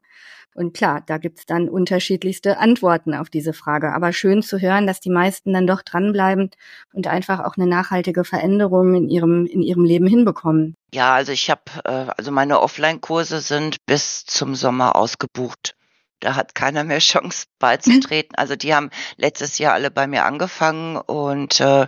Und 0.54 0.74
klar, 0.74 1.02
da 1.06 1.18
gibt's 1.18 1.46
dann 1.46 1.70
unterschiedlichste 1.70 2.58
Antworten 2.58 3.14
auf 3.14 3.30
diese 3.30 3.54
Frage. 3.54 3.94
Aber 3.94 4.12
schön 4.12 4.42
zu 4.42 4.60
hören, 4.60 4.86
dass 4.86 5.00
die 5.00 5.10
meisten 5.10 5.54
dann 5.54 5.66
doch 5.66 5.82
dranbleiben 5.82 6.50
und 6.94 7.08
einfach 7.08 7.40
auch 7.40 7.56
eine 7.58 7.68
nachhaltige 7.68 8.24
Veränderung 8.24 8.94
in 8.96 9.10
ihrem, 9.10 9.46
in 9.46 9.62
ihrem 9.62 9.86
Leben 9.86 10.08
hinbekommen. 10.08 10.76
Ja, 10.94 11.14
also 11.14 11.32
ich 11.32 11.50
habe, 11.50 11.64
äh, 11.86 12.12
also 12.18 12.32
meine 12.32 12.60
Offline-Kurse 12.60 13.40
sind 13.40 13.78
bis 13.86 14.26
zum 14.26 14.56
Sommer 14.56 14.96
ausgebucht. 14.96 15.76
Da 16.20 16.36
hat 16.36 16.54
keiner 16.54 16.84
mehr 16.84 17.00
Chance 17.00 17.46
beizutreten. 17.60 18.36
Also 18.36 18.56
die 18.56 18.74
haben 18.74 18.90
letztes 19.18 19.58
Jahr 19.58 19.74
alle 19.74 19.92
bei 19.92 20.08
mir 20.08 20.26
angefangen 20.26 20.98
und 20.98 21.60
äh, 21.62 21.88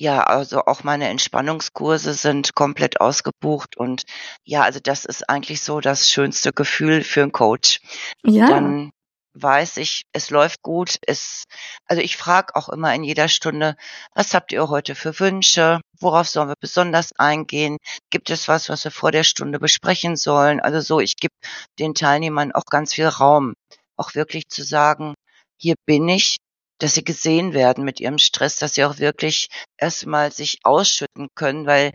ja, 0.00 0.22
also 0.22 0.64
auch 0.64 0.82
meine 0.82 1.08
Entspannungskurse 1.08 2.14
sind 2.14 2.54
komplett 2.54 3.02
ausgebucht 3.02 3.76
und 3.76 4.04
ja, 4.44 4.62
also 4.62 4.80
das 4.82 5.04
ist 5.04 5.28
eigentlich 5.28 5.60
so 5.60 5.80
das 5.80 6.08
schönste 6.08 6.54
Gefühl 6.54 7.04
für 7.04 7.20
einen 7.20 7.32
Coach. 7.32 7.80
Ja. 8.24 8.48
Dann 8.48 8.92
weiß 9.34 9.76
ich, 9.76 10.04
es 10.14 10.30
läuft 10.30 10.62
gut. 10.62 10.96
Es, 11.06 11.44
also 11.84 12.00
ich 12.00 12.16
frage 12.16 12.56
auch 12.56 12.70
immer 12.70 12.94
in 12.94 13.04
jeder 13.04 13.28
Stunde, 13.28 13.76
was 14.14 14.32
habt 14.32 14.52
ihr 14.52 14.70
heute 14.70 14.94
für 14.94 15.20
Wünsche? 15.20 15.82
Worauf 15.98 16.26
sollen 16.26 16.48
wir 16.48 16.56
besonders 16.58 17.10
eingehen? 17.18 17.76
Gibt 18.08 18.30
es 18.30 18.48
was, 18.48 18.70
was 18.70 18.84
wir 18.84 18.90
vor 18.90 19.12
der 19.12 19.24
Stunde 19.24 19.58
besprechen 19.58 20.16
sollen? 20.16 20.60
Also 20.60 20.80
so, 20.80 21.00
ich 21.00 21.16
gebe 21.16 21.34
den 21.78 21.92
Teilnehmern 21.92 22.52
auch 22.52 22.64
ganz 22.64 22.94
viel 22.94 23.06
Raum, 23.06 23.52
auch 23.98 24.14
wirklich 24.14 24.48
zu 24.48 24.62
sagen, 24.62 25.12
hier 25.58 25.74
bin 25.84 26.08
ich, 26.08 26.38
dass 26.82 26.94
sie 26.94 27.04
gesehen 27.04 27.52
werden 27.54 27.84
mit 27.84 28.00
ihrem 28.00 28.18
Stress, 28.18 28.56
dass 28.56 28.74
sie 28.74 28.84
auch 28.84 28.98
wirklich 28.98 29.48
erstmal 29.78 30.32
sich 30.32 30.58
ausschütten 30.64 31.28
können, 31.34 31.66
weil 31.66 31.92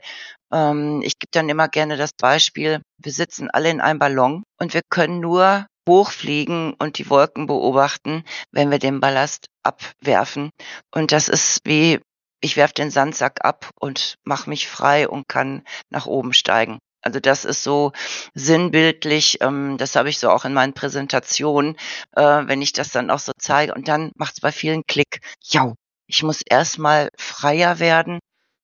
ähm, 0.54 1.02
ich 1.04 1.20
gebe 1.20 1.32
dann 1.32 1.50
immer 1.50 1.68
gerne 1.68 1.98
das 1.98 2.12
Beispiel, 2.14 2.82
wir 2.98 3.12
sitzen 3.12 3.50
alle 3.50 3.70
in 3.70 3.82
einem 3.82 4.00
Ballon 4.00 4.44
und 4.60 4.74
wir 4.74 4.82
können 4.90 5.20
nur 5.20 5.68
hochfliegen 5.88 6.74
und 6.74 6.98
die 6.98 7.10
Wolken 7.10 7.46
beobachten, 7.48 8.24
wenn 8.52 8.72
wir 8.72 8.80
den 8.80 9.00
Ballast 9.00 9.48
abwerfen. 9.64 10.50
Und 10.94 11.12
das 11.12 11.28
ist 11.28 11.60
wie, 11.64 12.00
ich 12.42 12.58
werfe 12.58 12.74
den 12.74 12.92
Sandsack 12.92 13.44
ab 13.44 13.70
und 13.80 14.16
mache 14.24 14.50
mich 14.50 14.68
frei 14.68 15.08
und 15.08 15.28
kann 15.28 15.64
nach 15.90 16.06
oben 16.06 16.34
steigen. 16.34 16.80
Also 17.06 17.20
das 17.20 17.46
ist 17.46 17.62
so 17.62 17.92
sinnbildlich, 18.34 19.38
ähm, 19.42 19.78
das 19.78 19.96
habe 19.96 20.10
ich 20.10 20.18
so 20.18 20.32
auch 20.32 20.44
in 20.44 20.54
meinen 20.54 20.74
Präsentationen, 20.74 21.78
äh, 22.16 22.22
wenn 22.22 22.64
ich 22.64 22.74
das 22.74 22.90
dann 22.90 23.12
auch 23.12 23.20
so 23.20 23.32
zeige. 23.38 23.76
Und 23.76 23.88
dann 23.88 24.12
macht 24.16 24.34
es 24.34 24.42
bei 24.42 24.52
vielen 24.52 24.82
Klick, 24.88 25.22
ja, 25.44 25.76
ich 26.08 26.24
muss 26.24 26.42
erstmal 26.42 27.10
freier 27.16 27.80
werden, 27.80 28.20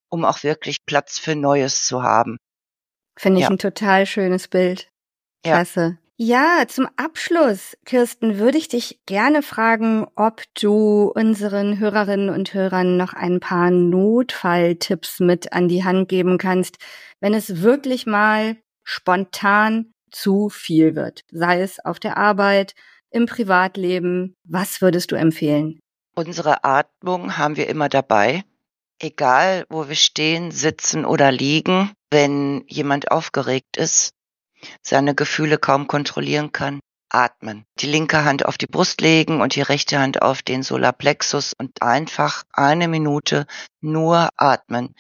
um 0.10 0.26
auch 0.26 0.42
wirklich 0.42 0.86
Platz 0.88 1.20
für 1.20 1.36
Neues 1.36 1.86
zu 1.86 2.02
haben. 2.02 2.38
Finde 3.16 3.40
ich 3.40 3.44
ja. 3.44 3.52
ein 3.52 3.60
total 3.60 4.08
schönes 4.08 4.48
Bild. 4.48 4.90
Klasse. 5.44 6.00
Ja. 6.00 6.11
Ja, 6.24 6.66
zum 6.68 6.88
Abschluss, 6.98 7.76
Kirsten, 7.84 8.38
würde 8.38 8.60
ich 8.60 8.68
dich 8.68 9.00
gerne 9.08 9.42
fragen, 9.42 10.06
ob 10.16 10.44
du 10.54 11.12
unseren 11.16 11.80
Hörerinnen 11.80 12.30
und 12.30 12.54
Hörern 12.54 12.96
noch 12.96 13.14
ein 13.14 13.40
paar 13.40 13.72
Notfalltipps 13.72 15.20
mit 15.20 15.52
an 15.52 15.68
die 15.68 15.84
Hand 15.84 16.10
geben 16.10 16.38
kannst, 16.38 16.78
wenn 17.22 17.34
es 17.34 17.64
wirklich 17.64 18.06
mal 18.06 18.58
spontan 18.84 19.94
zu 20.12 20.50
viel 20.50 20.94
wird, 20.96 21.22
sei 21.32 21.60
es 21.60 21.84
auf 21.84 22.00
der 22.00 22.18
Arbeit, 22.18 22.76
im 23.10 23.26
Privatleben. 23.26 24.36
Was 24.44 24.80
würdest 24.80 25.12
du 25.12 25.16
empfehlen? 25.16 25.80
Unsere 26.14 26.64
Atmung 26.64 27.40
haben 27.40 27.58
wir 27.58 27.68
immer 27.68 27.90
dabei, 27.90 28.44
egal 29.00 29.66
wo 29.70 29.90
wir 29.90 29.96
stehen, 29.96 30.52
sitzen 30.52 31.04
oder 31.04 31.32
liegen. 31.32 31.90
Wenn 32.12 32.64
jemand 32.68 33.10
aufgeregt 33.10 33.78
ist, 33.78 34.12
seine 34.82 35.16
Gefühle 35.16 35.58
kaum 35.58 35.88
kontrollieren 35.88 36.52
kann, 36.52 36.80
atmen. 37.10 37.66
Die 37.80 37.88
linke 37.88 38.24
Hand 38.24 38.46
auf 38.46 38.58
die 38.58 38.68
Brust 38.68 39.02
legen 39.02 39.42
und 39.42 39.56
die 39.56 39.62
rechte 39.62 40.00
Hand 40.00 40.22
auf 40.22 40.42
den 40.42 40.64
Solarplexus 40.64 41.54
und 41.58 41.82
einfach 41.82 42.44
eine 42.54 42.88
Minute 42.88 43.46
nur 43.82 44.30
atmen 44.38 44.96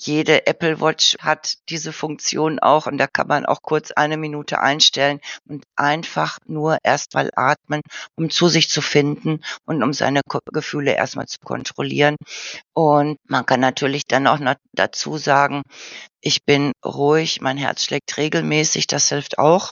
jede 0.00 0.46
Apple 0.46 0.80
Watch 0.80 1.16
hat 1.18 1.54
diese 1.68 1.92
Funktion 1.92 2.58
auch 2.60 2.86
und 2.86 2.98
da 2.98 3.06
kann 3.06 3.26
man 3.26 3.46
auch 3.46 3.62
kurz 3.62 3.90
eine 3.90 4.16
Minute 4.16 4.60
einstellen 4.60 5.20
und 5.48 5.64
einfach 5.76 6.38
nur 6.46 6.78
erstmal 6.84 7.30
atmen, 7.34 7.80
um 8.16 8.30
zu 8.30 8.48
sich 8.48 8.70
zu 8.70 8.80
finden 8.80 9.40
und 9.64 9.82
um 9.82 9.92
seine 9.92 10.20
Gefühle 10.52 10.94
erstmal 10.94 11.26
zu 11.26 11.38
kontrollieren. 11.40 12.16
Und 12.74 13.18
man 13.28 13.44
kann 13.44 13.60
natürlich 13.60 14.04
dann 14.06 14.26
auch 14.28 14.38
noch 14.38 14.54
dazu 14.72 15.18
sagen, 15.18 15.62
ich 16.20 16.44
bin 16.44 16.72
ruhig, 16.84 17.40
mein 17.40 17.56
Herz 17.56 17.84
schlägt 17.84 18.16
regelmäßig, 18.16 18.86
das 18.86 19.08
hilft 19.08 19.38
auch, 19.38 19.70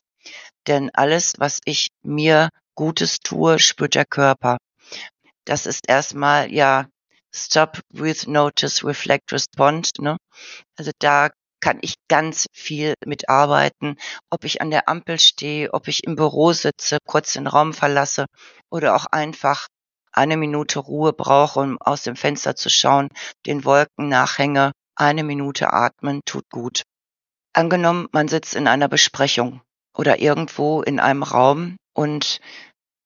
denn 0.66 0.90
alles, 0.92 1.34
was 1.38 1.60
ich 1.64 1.88
mir 2.02 2.48
Gutes 2.74 3.20
tue, 3.20 3.58
spürt 3.58 3.94
der 3.94 4.04
Körper. 4.04 4.58
Das 5.44 5.66
ist 5.66 5.88
erstmal 5.88 6.52
ja 6.52 6.86
Stop, 7.36 7.80
Breathe, 7.92 8.30
Notice, 8.30 8.82
Reflect, 8.82 9.32
Respond. 9.32 9.90
Ne? 9.98 10.16
Also 10.76 10.90
da 10.98 11.30
kann 11.60 11.78
ich 11.82 11.94
ganz 12.08 12.46
viel 12.52 12.94
mitarbeiten, 13.04 13.96
ob 14.30 14.44
ich 14.44 14.60
an 14.60 14.70
der 14.70 14.88
Ampel 14.88 15.18
stehe, 15.18 15.72
ob 15.74 15.88
ich 15.88 16.04
im 16.04 16.16
Büro 16.16 16.52
sitze, 16.52 16.98
kurz 17.06 17.34
den 17.34 17.46
Raum 17.46 17.74
verlasse 17.74 18.26
oder 18.70 18.94
auch 18.94 19.06
einfach 19.06 19.66
eine 20.12 20.36
Minute 20.36 20.78
Ruhe 20.78 21.12
brauche, 21.12 21.60
um 21.60 21.78
aus 21.80 22.02
dem 22.02 22.16
Fenster 22.16 22.56
zu 22.56 22.70
schauen, 22.70 23.10
den 23.44 23.64
Wolken 23.64 24.08
nachhänge, 24.08 24.72
eine 24.94 25.24
Minute 25.24 25.72
atmen, 25.72 26.22
tut 26.24 26.48
gut. 26.50 26.82
Angenommen, 27.52 28.08
man 28.12 28.28
sitzt 28.28 28.54
in 28.54 28.66
einer 28.66 28.88
Besprechung 28.88 29.60
oder 29.94 30.20
irgendwo 30.20 30.82
in 30.82 31.00
einem 31.00 31.22
Raum 31.22 31.76
und 31.94 32.40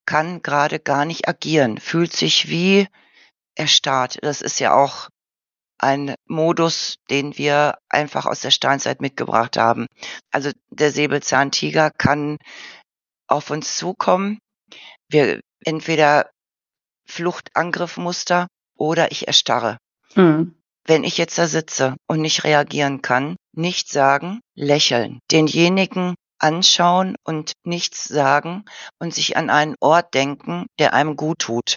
kann 0.07 0.43
gerade 0.43 0.79
gar 0.81 1.05
nicht 1.05 1.29
agieren, 1.29 1.79
fühlt 1.79 2.13
sich 2.13 2.49
wie 2.49 2.89
erstarrt. 3.61 4.19
Das 4.23 4.41
ist 4.41 4.59
ja 4.59 4.75
auch 4.75 5.09
ein 5.79 6.15
Modus, 6.27 6.97
den 7.11 7.39
wir 7.39 7.79
einfach 7.89 8.27
aus 8.27 8.41
der 8.41 8.51
Steinzeit 8.51 9.01
mitgebracht 9.01 9.57
haben. 9.57 9.87
Also 10.31 10.51
der 10.71 10.91
Säbelzahntiger 10.91 11.91
kann 11.91 12.39
auf 13.29 13.51
uns 13.51 13.77
zukommen. 13.77 14.39
Wir 15.09 15.41
entweder 15.65 16.31
Fluchtangriffmuster 17.07 18.47
oder 18.77 19.13
ich 19.13 19.27
erstarre. 19.27 19.79
Mhm. 20.15 20.55
Wenn 20.87 21.05
ich 21.05 21.19
jetzt 21.19 21.39
da 21.39 21.47
sitze 21.47 21.97
und 22.07 22.21
nicht 22.21 22.45
reagieren 22.45 23.03
kann, 23.03 23.37
nicht 23.53 23.89
sagen, 23.89 24.41
lächeln, 24.55 25.21
denjenigen 25.31 26.15
anschauen 26.39 27.17
und 27.25 27.53
nichts 27.65 28.05
sagen 28.05 28.65
und 28.99 29.15
sich 29.15 29.37
an 29.37 29.51
einen 29.51 29.77
Ort 29.81 30.15
denken, 30.15 30.67
der 30.79 30.95
einem 30.95 31.17
gut 31.17 31.41
tut. 31.41 31.77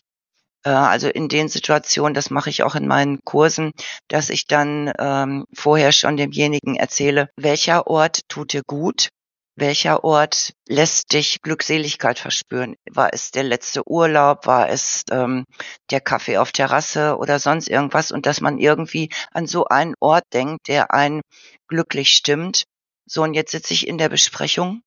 Äh, 0.64 0.70
also 0.70 1.10
in 1.10 1.28
den 1.30 1.50
Situationen, 1.50 2.14
das 2.14 2.30
mache 2.30 2.50
ich 2.50 2.64
auch 2.64 2.76
in 2.76 2.88
meinen 2.88 3.20
Kursen, 3.24 3.72
dass 4.08 4.30
ich 4.30 4.48
dann 4.48 4.92
ähm, 5.00 5.46
vorher 5.54 5.92
schon 5.92 6.18
demjenigen 6.18 6.76
erzähle, 6.76 7.30
welcher 7.38 7.88
Ort 7.88 8.22
tut 8.30 8.54
dir 8.54 8.64
gut, 8.66 9.10
welcher 9.56 10.04
Ort 10.04 10.54
lässt 10.68 11.14
dich 11.14 11.42
Glückseligkeit 11.44 12.18
verspüren? 12.18 12.76
War 12.90 13.14
es 13.14 13.30
der 13.30 13.44
letzte 13.44 13.88
Urlaub? 13.88 14.48
War 14.48 14.70
es 14.70 15.04
ähm, 15.12 15.46
der 15.92 16.02
Kaffee 16.02 16.38
auf 16.38 16.52
Terrasse 16.52 17.18
oder 17.18 17.38
sonst 17.38 17.70
irgendwas? 17.70 18.12
Und 18.12 18.26
dass 18.26 18.42
man 18.42 18.58
irgendwie 18.58 19.10
an 19.32 19.46
so 19.46 19.66
einen 19.66 19.94
Ort 20.00 20.24
denkt, 20.34 20.68
der 20.68 20.92
einen 20.92 21.22
glücklich 21.68 22.16
stimmt. 22.16 22.64
So, 23.06 23.22
und 23.22 23.36
jetzt 23.36 23.52
sitze 23.52 23.76
ich 23.76 23.88
in 23.88 24.00
der 24.00 24.10
Besprechung, 24.10 24.82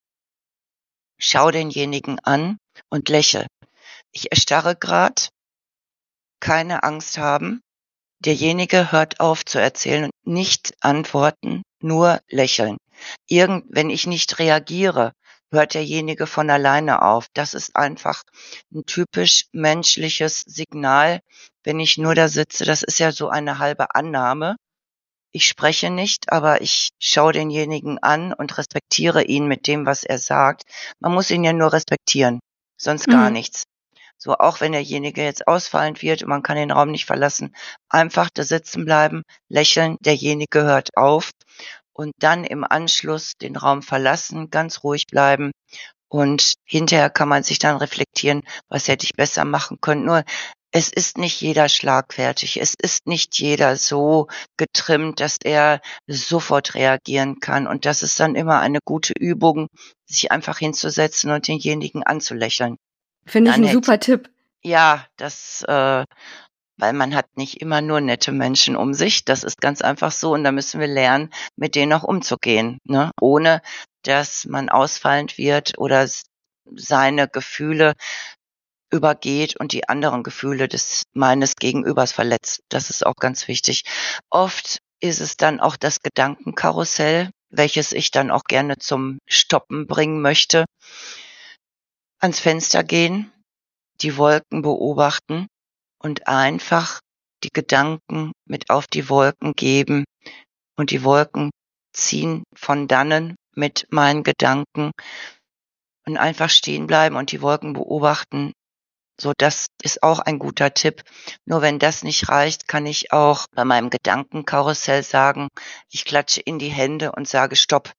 schau 1.18 1.52
denjenigen 1.52 2.18
an 2.20 2.58
und 2.90 3.08
lächle. 3.08 3.46
Ich 4.10 4.32
erstarre 4.32 4.74
grad, 4.74 5.28
keine 6.46 6.84
Angst 6.84 7.18
haben. 7.18 7.60
Derjenige 8.20 8.92
hört 8.92 9.18
auf 9.18 9.44
zu 9.44 9.60
erzählen 9.60 10.04
und 10.04 10.32
nicht 10.32 10.74
antworten, 10.80 11.62
nur 11.80 12.20
lächeln. 12.28 12.76
Irgend, 13.26 13.64
wenn 13.68 13.90
ich 13.90 14.06
nicht 14.06 14.38
reagiere, 14.38 15.12
hört 15.50 15.74
derjenige 15.74 16.28
von 16.28 16.48
alleine 16.48 17.02
auf. 17.02 17.26
Das 17.34 17.52
ist 17.52 17.74
einfach 17.74 18.22
ein 18.72 18.84
typisch 18.86 19.46
menschliches 19.50 20.42
Signal, 20.46 21.18
wenn 21.64 21.80
ich 21.80 21.98
nur 21.98 22.14
da 22.14 22.28
sitze. 22.28 22.64
Das 22.64 22.84
ist 22.84 23.00
ja 23.00 23.10
so 23.10 23.28
eine 23.28 23.58
halbe 23.58 23.96
Annahme. 23.96 24.54
Ich 25.32 25.48
spreche 25.48 25.90
nicht, 25.90 26.30
aber 26.30 26.60
ich 26.60 26.90
schaue 27.00 27.32
denjenigen 27.32 27.98
an 27.98 28.32
und 28.32 28.56
respektiere 28.56 29.24
ihn 29.24 29.48
mit 29.48 29.66
dem, 29.66 29.84
was 29.84 30.04
er 30.04 30.20
sagt. 30.20 30.62
Man 31.00 31.12
muss 31.12 31.28
ihn 31.30 31.42
ja 31.42 31.52
nur 31.52 31.72
respektieren, 31.72 32.38
sonst 32.80 33.08
gar 33.08 33.26
mhm. 33.30 33.32
nichts. 33.32 33.64
So, 34.18 34.34
auch 34.34 34.60
wenn 34.60 34.72
derjenige 34.72 35.22
jetzt 35.22 35.46
ausfallend 35.46 36.02
wird 36.02 36.22
und 36.22 36.28
man 36.28 36.42
kann 36.42 36.56
den 36.56 36.70
Raum 36.70 36.90
nicht 36.90 37.04
verlassen, 37.06 37.54
einfach 37.88 38.30
da 38.32 38.44
sitzen 38.44 38.84
bleiben, 38.84 39.22
lächeln, 39.48 39.96
derjenige 40.00 40.62
hört 40.62 40.96
auf 40.96 41.30
und 41.92 42.12
dann 42.18 42.44
im 42.44 42.64
Anschluss 42.64 43.34
den 43.40 43.56
Raum 43.56 43.82
verlassen, 43.82 44.50
ganz 44.50 44.82
ruhig 44.84 45.06
bleiben 45.06 45.52
und 46.08 46.54
hinterher 46.64 47.10
kann 47.10 47.28
man 47.28 47.42
sich 47.42 47.58
dann 47.58 47.76
reflektieren, 47.76 48.42
was 48.68 48.88
hätte 48.88 49.04
ich 49.04 49.12
besser 49.14 49.44
machen 49.44 49.78
können. 49.80 50.04
Nur 50.04 50.24
es 50.72 50.90
ist 50.92 51.18
nicht 51.18 51.40
jeder 51.40 51.68
schlagfertig. 51.68 52.60
Es 52.60 52.74
ist 52.80 53.06
nicht 53.06 53.38
jeder 53.38 53.76
so 53.76 54.28
getrimmt, 54.56 55.20
dass 55.20 55.38
er 55.42 55.80
sofort 56.06 56.74
reagieren 56.74 57.40
kann. 57.40 57.66
Und 57.66 57.86
das 57.86 58.02
ist 58.02 58.20
dann 58.20 58.34
immer 58.34 58.60
eine 58.60 58.80
gute 58.84 59.14
Übung, 59.18 59.68
sich 60.06 60.30
einfach 60.32 60.58
hinzusetzen 60.58 61.30
und 61.30 61.48
denjenigen 61.48 62.02
anzulächeln. 62.02 62.76
Finde 63.26 63.50
ich 63.50 63.56
ein 63.56 63.68
super 63.68 63.98
Tipp. 63.98 64.30
Ja, 64.62 65.04
das, 65.16 65.64
äh, 65.66 66.04
weil 66.76 66.92
man 66.92 67.14
hat 67.14 67.36
nicht 67.36 67.60
immer 67.60 67.80
nur 67.80 68.00
nette 68.00 68.32
Menschen 68.32 68.76
um 68.76 68.94
sich. 68.94 69.24
Das 69.24 69.44
ist 69.44 69.60
ganz 69.60 69.82
einfach 69.82 70.12
so 70.12 70.32
und 70.32 70.44
da 70.44 70.52
müssen 70.52 70.80
wir 70.80 70.86
lernen, 70.86 71.30
mit 71.56 71.74
denen 71.74 71.92
auch 71.92 72.04
umzugehen, 72.04 72.78
ne? 72.84 73.10
ohne 73.20 73.62
dass 74.02 74.44
man 74.44 74.68
ausfallend 74.68 75.38
wird 75.38 75.78
oder 75.78 76.08
seine 76.74 77.28
Gefühle 77.28 77.94
übergeht 78.90 79.56
und 79.56 79.72
die 79.72 79.88
anderen 79.88 80.22
Gefühle 80.22 80.68
des 80.68 81.02
meines 81.12 81.56
Gegenübers 81.56 82.12
verletzt. 82.12 82.60
Das 82.68 82.90
ist 82.90 83.04
auch 83.04 83.16
ganz 83.16 83.48
wichtig. 83.48 83.82
Oft 84.30 84.78
ist 85.00 85.20
es 85.20 85.36
dann 85.36 85.60
auch 85.60 85.76
das 85.76 86.00
Gedankenkarussell, 86.00 87.30
welches 87.50 87.92
ich 87.92 88.10
dann 88.10 88.30
auch 88.30 88.44
gerne 88.44 88.76
zum 88.78 89.18
Stoppen 89.26 89.86
bringen 89.86 90.20
möchte 90.20 90.64
ans 92.20 92.40
Fenster 92.40 92.82
gehen, 92.82 93.32
die 94.00 94.16
Wolken 94.16 94.62
beobachten 94.62 95.46
und 95.98 96.28
einfach 96.28 97.00
die 97.44 97.50
Gedanken 97.52 98.32
mit 98.46 98.70
auf 98.70 98.86
die 98.86 99.08
Wolken 99.08 99.52
geben 99.52 100.04
und 100.76 100.90
die 100.90 101.04
Wolken 101.04 101.50
ziehen 101.92 102.44
von 102.54 102.88
dannen 102.88 103.36
mit 103.54 103.86
meinen 103.90 104.22
Gedanken 104.22 104.92
und 106.06 106.16
einfach 106.16 106.50
stehen 106.50 106.86
bleiben 106.86 107.16
und 107.16 107.32
die 107.32 107.42
Wolken 107.42 107.72
beobachten. 107.72 108.52
So, 109.18 109.32
das 109.36 109.66
ist 109.82 110.02
auch 110.02 110.18
ein 110.18 110.38
guter 110.38 110.74
Tipp. 110.74 111.02
Nur 111.46 111.62
wenn 111.62 111.78
das 111.78 112.02
nicht 112.02 112.28
reicht, 112.28 112.68
kann 112.68 112.84
ich 112.84 113.12
auch 113.12 113.46
bei 113.54 113.64
meinem 113.64 113.88
Gedankenkarussell 113.88 115.02
sagen, 115.02 115.48
ich 115.90 116.04
klatsche 116.04 116.42
in 116.42 116.58
die 116.58 116.68
Hände 116.68 117.12
und 117.12 117.26
sage 117.26 117.56
Stopp. 117.56 117.92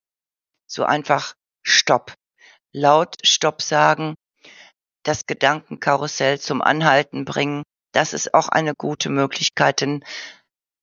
So 0.68 0.84
einfach 0.84 1.34
Stopp 1.64 2.14
laut 2.78 3.16
Stopp 3.24 3.62
sagen, 3.62 4.16
das 5.04 5.26
Gedankenkarussell 5.26 6.40
zum 6.40 6.62
Anhalten 6.62 7.26
bringen. 7.26 7.64
Das 7.94 8.14
ist 8.14 8.34
auch 8.34 8.50
eine 8.50 8.74
gute 8.76 9.10
Möglichkeit, 9.10 9.82
denn 9.82 10.04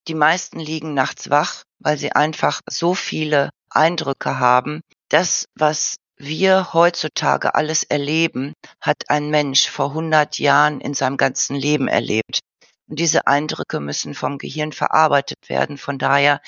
die 0.09 0.15
meisten 0.15 0.59
liegen 0.59 0.95
nachts 0.95 1.31
wach, 1.31 1.63
weil 1.79 1.97
sie 1.97 2.13
einfach 2.13 2.61
so 2.69 2.95
viele 2.95 3.51
Eindrücke 3.71 4.39
haben. 4.39 4.81
Das, 5.09 5.47
was 5.55 5.97
wir 6.17 6.73
heutzutage 6.73 7.55
alles 7.55 7.85
erleben, 7.85 8.55
hat 8.81 9.09
ein 9.09 9.31
Mensch 9.31 9.69
vor 9.69 9.89
100 9.89 10.39
Jahren 10.39 10.81
in 10.81 10.95
seinem 10.95 11.17
ganzen 11.17 11.57
Leben 11.57 11.89
erlebt. 11.89 12.41
Und 12.87 12.99
diese 12.99 13.27
Eindrücke 13.27 13.81
müssen 13.81 14.15
vom 14.15 14.39
Gehirn 14.39 14.73
verarbeitet 14.73 15.49
werden. 15.49 15.79
Von 15.79 15.99
daher 15.99 16.41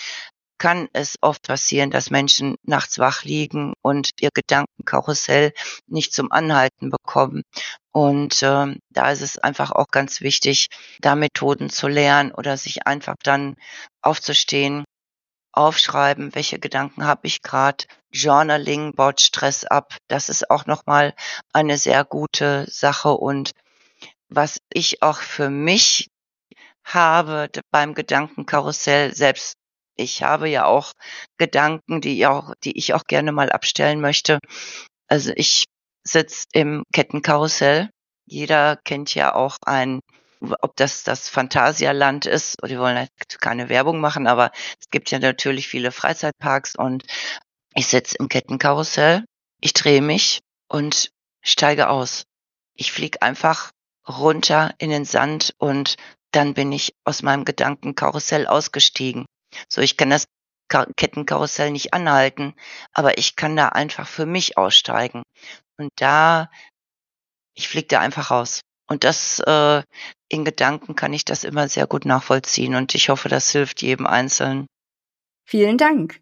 kann 0.59 0.88
es 0.92 1.16
oft 1.21 1.42
passieren, 1.42 1.90
dass 1.90 2.11
Menschen 2.11 2.57
nachts 2.62 2.99
wach 2.99 3.25
liegen 3.25 3.75
und 3.83 4.11
ihr 4.21 4.31
Gedankenkarussell 4.33 5.53
nicht 5.87 6.12
zum 6.12 6.33
Anhalten 6.33 6.90
bekommen. 6.90 7.42
Und 7.92 8.42
äh, 8.42 8.75
da 8.90 9.11
ist 9.11 9.23
es 9.23 9.38
einfach 9.38 9.71
auch 9.71 9.88
ganz 9.88 10.21
wichtig, 10.21 10.69
da 11.01 11.14
Methoden 11.14 11.71
zu 11.71 11.88
lernen 11.88 12.33
oder 12.33 12.57
sich 12.57 12.87
einfach 12.87 13.16
dann 13.23 13.57
aufzustehen, 14.03 14.85
aufschreiben, 15.53 16.35
welche 16.35 16.59
Gedanken 16.59 17.05
habe 17.05 17.27
ich 17.27 17.42
gerade. 17.42 17.85
Journaling 18.12 18.95
baut 18.95 19.21
Stress 19.21 19.64
ab. 19.64 19.97
Das 20.09 20.29
ist 20.29 20.51
auch 20.51 20.66
nochmal 20.66 21.14
eine 21.53 21.79
sehr 21.79 22.05
gute 22.05 22.66
Sache. 22.71 23.12
Und 23.12 23.53
was 24.29 24.61
ich 24.73 25.03
auch 25.03 25.19
für 25.19 25.51
mich 25.51 26.11
habe 26.85 27.49
beim 27.71 27.95
Gedankenkarussell, 27.95 29.14
selbst 29.14 29.55
ich 29.96 30.22
habe 30.22 30.48
ja 30.48 30.66
auch 30.66 30.92
Gedanken, 31.38 32.00
die 32.00 32.26
auch, 32.26 32.54
die 32.64 32.76
ich 32.78 32.94
auch 32.94 33.04
gerne 33.04 33.32
mal 33.32 33.50
abstellen 33.50 34.00
möchte. 34.00 34.38
Also 35.09 35.32
ich 35.37 35.64
sitze 36.04 36.46
im 36.52 36.85
Kettenkarussell. 36.92 37.90
Jeder 38.26 38.76
kennt 38.85 39.14
ja 39.14 39.35
auch 39.35 39.56
ein 39.64 40.00
ob 40.61 40.76
das 40.76 41.02
das 41.02 41.28
Phantasialand 41.28 42.26
ist, 42.26 42.56
die 42.66 42.78
wollen 42.78 42.96
halt 42.96 43.11
keine 43.40 43.68
Werbung 43.68 44.00
machen, 44.00 44.26
aber 44.26 44.50
es 44.78 44.90
gibt 44.90 45.11
ja 45.11 45.18
natürlich 45.18 45.68
viele 45.68 45.92
Freizeitparks 45.92 46.76
und 46.76 47.04
ich 47.74 47.87
sitze 47.87 48.16
im 48.18 48.28
Kettenkarussell, 48.28 49.24
ich 49.61 49.72
drehe 49.72 50.02
mich 50.02 50.40
und 50.68 51.11
steige 51.42 51.88
aus. 51.88 52.24
Ich 52.74 52.92
fliege 52.92 53.22
einfach 53.22 53.70
runter 54.09 54.74
in 54.78 54.90
den 54.90 55.04
Sand 55.04 55.54
und 55.59 55.96
dann 56.32 56.54
bin 56.54 56.72
ich 56.72 56.92
aus 57.04 57.22
meinem 57.22 57.44
Gedankenkarussell 57.44 58.46
ausgestiegen. 58.46 59.24
So, 59.69 59.81
ich 59.81 59.97
kann 59.97 60.11
das 60.11 60.27
Kettenkarussell 60.69 61.71
nicht 61.71 61.95
anhalten, 61.95 62.55
aber 62.92 63.19
ich 63.19 63.37
kann 63.37 63.57
da 63.57 63.69
einfach 63.69 64.07
für 64.07 64.27
mich 64.27 64.59
aussteigen. 64.59 65.23
Und 65.79 65.90
da, 65.97 66.51
ich 67.55 67.69
fliege 67.69 67.88
da 67.88 68.01
einfach 68.01 68.31
raus. 68.31 68.61
Und 68.88 69.05
das 69.05 69.40
äh, 69.40 69.83
in 70.29 70.45
Gedanken 70.45 70.95
kann 70.95 71.12
ich 71.12 71.25
das 71.25 71.45
immer 71.45 71.69
sehr 71.69 71.87
gut 71.87 72.05
nachvollziehen 72.05 72.75
und 72.75 72.95
ich 72.95 73.09
hoffe, 73.09 73.29
das 73.29 73.51
hilft 73.51 73.83
jedem 73.83 74.07
Einzelnen. 74.07 74.66
Vielen 75.45 75.79
Dank. 75.79 76.21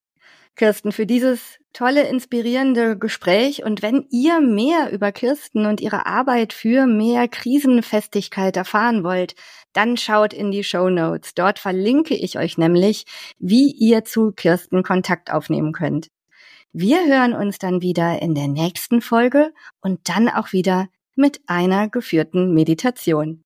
Kirsten, 0.56 0.92
für 0.92 1.06
dieses 1.06 1.58
tolle, 1.72 2.08
inspirierende 2.08 2.96
Gespräch. 2.96 3.64
Und 3.64 3.82
wenn 3.82 4.06
ihr 4.10 4.40
mehr 4.40 4.92
über 4.92 5.12
Kirsten 5.12 5.66
und 5.66 5.80
ihre 5.80 6.06
Arbeit 6.06 6.52
für 6.52 6.86
mehr 6.86 7.28
Krisenfestigkeit 7.28 8.56
erfahren 8.56 9.04
wollt, 9.04 9.34
dann 9.72 9.96
schaut 9.96 10.32
in 10.32 10.50
die 10.50 10.64
Show 10.64 10.88
Notes. 10.88 11.34
Dort 11.34 11.58
verlinke 11.58 12.14
ich 12.14 12.38
euch 12.38 12.56
nämlich, 12.58 13.04
wie 13.38 13.72
ihr 13.72 14.04
zu 14.04 14.32
Kirsten 14.32 14.82
Kontakt 14.82 15.32
aufnehmen 15.32 15.72
könnt. 15.72 16.08
Wir 16.72 17.06
hören 17.06 17.34
uns 17.34 17.58
dann 17.58 17.82
wieder 17.82 18.20
in 18.20 18.34
der 18.34 18.48
nächsten 18.48 19.00
Folge 19.00 19.52
und 19.80 20.08
dann 20.08 20.28
auch 20.28 20.52
wieder 20.52 20.88
mit 21.14 21.40
einer 21.46 21.88
geführten 21.88 22.52
Meditation. 22.52 23.43